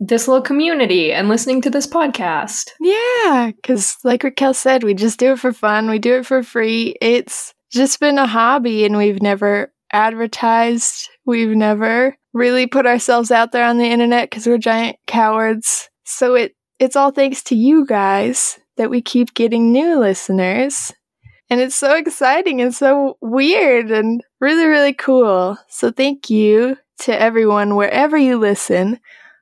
this 0.00 0.26
little 0.26 0.42
community 0.42 1.12
and 1.12 1.28
listening 1.28 1.60
to 1.60 1.70
this 1.70 1.86
podcast. 1.86 2.70
Yeah, 2.80 3.52
because 3.54 3.96
like 4.02 4.24
Raquel 4.24 4.54
said, 4.54 4.82
we 4.82 4.92
just 4.92 5.20
do 5.20 5.34
it 5.34 5.38
for 5.38 5.52
fun. 5.52 5.88
We 5.88 6.00
do 6.00 6.16
it 6.16 6.26
for 6.26 6.42
free. 6.42 6.96
It's 7.00 7.54
just 7.70 8.00
been 8.00 8.18
a 8.18 8.26
hobby, 8.26 8.84
and 8.84 8.96
we've 8.96 9.22
never 9.22 9.72
advertised. 9.92 11.08
We've 11.24 11.56
never 11.56 12.16
really 12.32 12.66
put 12.66 12.86
ourselves 12.86 13.30
out 13.30 13.52
there 13.52 13.64
on 13.64 13.78
the 13.78 13.86
internet 13.86 14.30
because 14.30 14.46
we're 14.46 14.58
giant 14.58 14.96
cowards. 15.06 15.88
So 16.04 16.34
it 16.34 16.54
it's 16.78 16.96
all 16.96 17.10
thanks 17.10 17.42
to 17.44 17.54
you 17.54 17.84
guys 17.86 18.58
that 18.76 18.90
we 18.90 19.02
keep 19.02 19.34
getting 19.34 19.72
new 19.72 19.98
listeners. 19.98 20.92
And 21.50 21.60
it's 21.60 21.74
so 21.74 21.94
exciting 21.94 22.60
and 22.60 22.74
so 22.74 23.18
weird 23.20 23.90
and 23.90 24.22
really, 24.40 24.66
really 24.66 24.94
cool. 24.94 25.58
So 25.68 25.90
thank 25.90 26.30
you 26.30 26.76
to 27.00 27.20
everyone 27.20 27.76
wherever 27.76 28.16
you 28.16 28.38
listen 28.38 29.00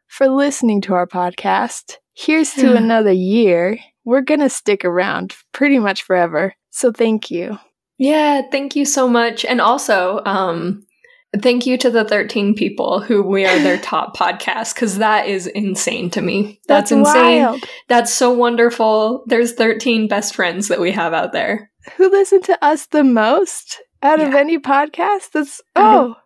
for 0.09 0.27
listening 0.29 0.81
to 0.83 0.95
our 0.95 1.07
podcast. 1.07 1.97
Here's 2.15 2.53
to 2.55 2.75
another 2.77 3.13
year. 3.13 3.79
We're 4.05 4.23
going 4.23 4.41
to 4.41 4.49
stick 4.49 4.85
around 4.85 5.37
pretty 5.53 5.79
much 5.79 6.03
forever. 6.03 6.55
So 6.71 6.91
thank 6.91 7.31
you. 7.31 7.59
Yeah, 7.99 8.43
thank 8.51 8.77
you 8.77 8.85
so 8.85 9.09
much. 9.09 9.45
And 9.45 9.61
also, 9.61 10.23
um, 10.25 10.87
Thank 11.43 11.67
you 11.67 11.77
to 11.79 11.91
the 11.91 12.05
13 12.05 12.55
people 12.55 13.01
who 13.01 13.23
we 13.23 13.45
are 13.45 13.59
their 13.59 13.77
top 13.83 14.17
podcast 14.17 14.75
because 14.75 14.99
that 14.99 15.29
is 15.29 15.47
insane 15.47 16.09
to 16.11 16.23
me. 16.23 16.61
That's, 16.67 16.91
That's 16.91 16.93
insane. 16.93 17.43
wild. 17.43 17.65
That's 17.89 18.13
so 18.13 18.33
wonderful. 18.33 19.25
There's 19.27 19.53
13 19.53 20.09
best 20.09 20.35
friends 20.35 20.69
that 20.69 20.81
we 20.81 20.91
have 20.93 21.13
out 21.13 21.33
there. 21.33 21.71
Who 21.97 22.11
listen 22.11 22.41
to 22.43 22.65
us 22.65 22.87
the 22.87 23.05
most 23.05 23.83
out 24.03 24.21
of 24.21 24.35
any 24.35 24.59
podcast? 24.59 25.33
That's 25.33 25.61
oh. 25.77 26.17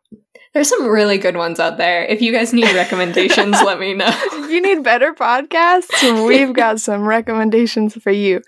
There's 0.54 0.68
some 0.68 0.86
really 0.86 1.16
good 1.16 1.36
ones 1.36 1.58
out 1.58 1.78
there. 1.78 2.04
If 2.04 2.20
you 2.20 2.30
guys 2.30 2.52
need 2.52 2.70
recommendations, 2.74 3.60
let 3.62 3.80
me 3.80 3.94
know. 3.94 4.06
if 4.10 4.50
you 4.50 4.60
need 4.60 4.84
better 4.84 5.14
podcasts, 5.14 6.26
we've 6.26 6.52
got 6.52 6.78
some 6.78 7.08
recommendations 7.08 7.94
for 7.94 8.10
you. 8.10 8.42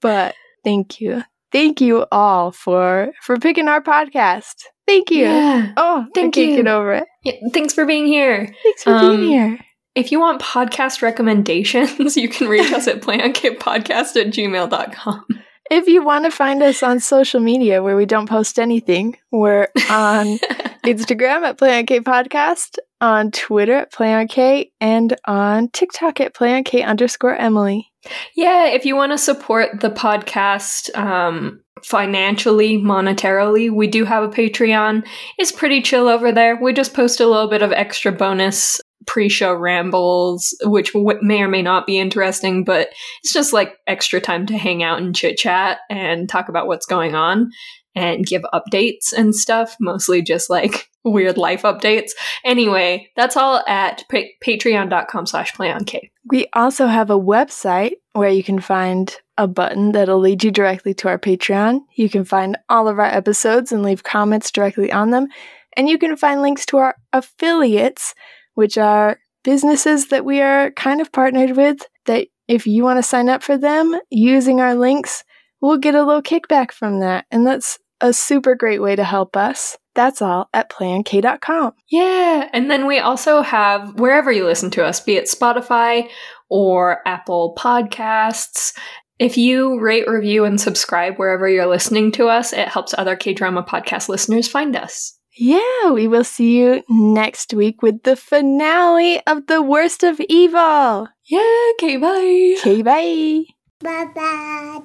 But 0.00 0.34
thank 0.64 1.00
you. 1.00 1.22
Thank 1.54 1.80
you 1.80 2.04
all 2.12 2.50
for 2.50 3.12
for 3.22 3.38
picking 3.38 3.68
our 3.68 3.80
podcast. 3.80 4.54
Thank 4.86 5.10
you. 5.10 5.22
Yeah. 5.24 5.72
Oh, 5.78 6.04
Thank 6.14 6.36
I 6.36 6.40
you. 6.42 6.56
get 6.56 6.66
over 6.66 6.92
it. 6.94 7.04
Yeah, 7.22 7.34
Thanks 7.54 7.72
for 7.72 7.86
being 7.86 8.06
here. 8.06 8.52
Thanks 8.62 8.82
for 8.82 8.90
Um, 8.92 9.16
being 9.16 9.30
here. 9.30 9.58
If 9.94 10.10
you 10.12 10.18
want 10.20 10.42
podcast 10.42 11.00
recommendations, 11.00 12.16
you 12.18 12.28
can 12.28 12.48
reach 12.48 12.72
us 12.72 12.88
at 12.88 13.00
playonkpodcast 13.00 14.16
at 14.20 14.26
gmail.com. 14.34 15.24
If 15.70 15.86
you 15.86 16.04
want 16.04 16.24
to 16.26 16.30
find 16.30 16.62
us 16.62 16.82
on 16.82 17.00
social 17.00 17.40
media 17.40 17.82
where 17.82 17.96
we 17.96 18.04
don't 18.04 18.28
post 18.28 18.58
anything, 18.58 19.16
we're 19.32 19.68
on 19.88 20.26
Instagram 20.84 21.42
at 21.44 21.56
Play 21.56 21.78
on 21.78 21.86
K 21.86 22.00
Podcast, 22.00 22.76
on 23.00 23.30
Twitter 23.30 23.72
at 23.74 23.92
Play 23.92 24.12
on 24.12 24.28
K, 24.28 24.72
and 24.80 25.16
on 25.26 25.68
TikTok 25.70 26.20
at 26.20 26.34
Play 26.34 26.52
on 26.54 26.64
K 26.64 26.82
underscore 26.82 27.34
Emily. 27.36 27.90
Yeah, 28.34 28.66
if 28.66 28.84
you 28.84 28.96
want 28.96 29.12
to 29.12 29.18
support 29.18 29.80
the 29.80 29.90
podcast 29.90 30.94
um, 30.96 31.60
financially, 31.82 32.78
monetarily, 32.78 33.70
we 33.70 33.86
do 33.86 34.04
have 34.04 34.24
a 34.24 34.28
Patreon. 34.28 35.06
It's 35.38 35.52
pretty 35.52 35.82
chill 35.82 36.08
over 36.08 36.32
there. 36.32 36.56
We 36.60 36.72
just 36.72 36.94
post 36.94 37.20
a 37.20 37.26
little 37.26 37.48
bit 37.48 37.62
of 37.62 37.72
extra 37.72 38.12
bonus 38.12 38.80
pre-show 39.06 39.54
rambles, 39.54 40.56
which 40.64 40.92
w- 40.94 41.18
may 41.20 41.42
or 41.42 41.48
may 41.48 41.62
not 41.62 41.86
be 41.86 41.98
interesting, 41.98 42.64
but 42.64 42.88
it's 43.22 43.32
just 43.32 43.52
like 43.52 43.74
extra 43.86 44.20
time 44.20 44.46
to 44.46 44.56
hang 44.56 44.82
out 44.82 44.98
and 45.00 45.14
chit 45.14 45.36
chat 45.36 45.78
and 45.90 46.28
talk 46.28 46.48
about 46.48 46.66
what's 46.66 46.86
going 46.86 47.14
on 47.14 47.50
and 47.94 48.26
give 48.26 48.42
updates 48.52 49.12
and 49.12 49.34
stuff. 49.34 49.76
Mostly 49.80 50.22
just 50.22 50.50
like 50.50 50.88
weird 51.04 51.36
life 51.36 51.62
updates. 51.62 52.10
Anyway, 52.44 53.08
that's 53.16 53.36
all 53.36 53.62
at 53.66 54.04
pa- 54.10 54.32
patreon.com 54.44 55.26
slash 55.26 55.52
playonk. 55.52 55.98
We 56.26 56.46
also 56.54 56.86
have 56.86 57.10
a 57.10 57.20
website 57.20 57.94
where 58.12 58.30
you 58.30 58.42
can 58.42 58.60
find 58.60 59.14
a 59.36 59.46
button 59.46 59.92
that'll 59.92 60.18
lead 60.18 60.44
you 60.44 60.50
directly 60.50 60.94
to 60.94 61.08
our 61.08 61.18
Patreon. 61.18 61.80
You 61.96 62.08
can 62.08 62.24
find 62.24 62.56
all 62.68 62.88
of 62.88 62.98
our 62.98 63.06
episodes 63.06 63.72
and 63.72 63.82
leave 63.82 64.04
comments 64.04 64.50
directly 64.50 64.92
on 64.92 65.10
them. 65.10 65.28
And 65.76 65.88
you 65.88 65.98
can 65.98 66.16
find 66.16 66.40
links 66.40 66.64
to 66.66 66.78
our 66.78 66.96
affiliates, 67.12 68.14
which 68.54 68.78
are 68.78 69.18
businesses 69.42 70.08
that 70.08 70.24
we 70.24 70.40
are 70.40 70.70
kind 70.70 71.00
of 71.00 71.12
partnered 71.12 71.56
with. 71.56 71.82
That 72.06 72.28
if 72.46 72.66
you 72.66 72.84
want 72.84 72.98
to 72.98 73.02
sign 73.02 73.28
up 73.28 73.42
for 73.42 73.58
them 73.58 73.98
using 74.10 74.60
our 74.60 74.74
links, 74.74 75.24
we'll 75.60 75.78
get 75.78 75.94
a 75.94 76.04
little 76.04 76.22
kickback 76.22 76.70
from 76.70 77.00
that. 77.00 77.26
And 77.30 77.46
that's 77.46 77.78
a 78.00 78.12
super 78.12 78.54
great 78.54 78.82
way 78.82 78.96
to 78.96 79.04
help 79.04 79.36
us. 79.36 79.76
That's 79.94 80.20
all 80.20 80.48
at 80.52 80.70
playonk.com. 80.70 81.72
Yeah. 81.88 82.48
And 82.52 82.70
then 82.70 82.86
we 82.86 82.98
also 82.98 83.42
have 83.42 83.98
wherever 83.98 84.32
you 84.32 84.44
listen 84.44 84.70
to 84.72 84.84
us, 84.84 85.00
be 85.00 85.16
it 85.16 85.26
Spotify 85.26 86.08
or 86.48 87.06
Apple 87.06 87.54
Podcasts. 87.56 88.76
If 89.20 89.36
you 89.36 89.78
rate, 89.80 90.08
review, 90.08 90.44
and 90.44 90.60
subscribe 90.60 91.16
wherever 91.16 91.48
you're 91.48 91.66
listening 91.66 92.10
to 92.12 92.26
us, 92.26 92.52
it 92.52 92.66
helps 92.66 92.94
other 92.98 93.14
K 93.14 93.32
drama 93.32 93.62
podcast 93.62 94.08
listeners 94.08 94.48
find 94.48 94.74
us. 94.74 95.16
Yeah, 95.36 95.90
we 95.90 96.06
will 96.06 96.24
see 96.24 96.58
you 96.58 96.82
next 96.88 97.54
week 97.54 97.82
with 97.82 98.02
the 98.02 98.16
finale 98.16 99.20
of 99.26 99.46
The 99.46 99.62
Worst 99.62 100.02
of 100.02 100.20
Evil. 100.28 101.08
Yeah. 101.26 101.70
Okay. 101.74 101.96
Bye. 101.96 102.56
Okay, 102.58 102.82
bye. 102.82 103.44
Bye 103.80 104.12
bye. 104.14 104.80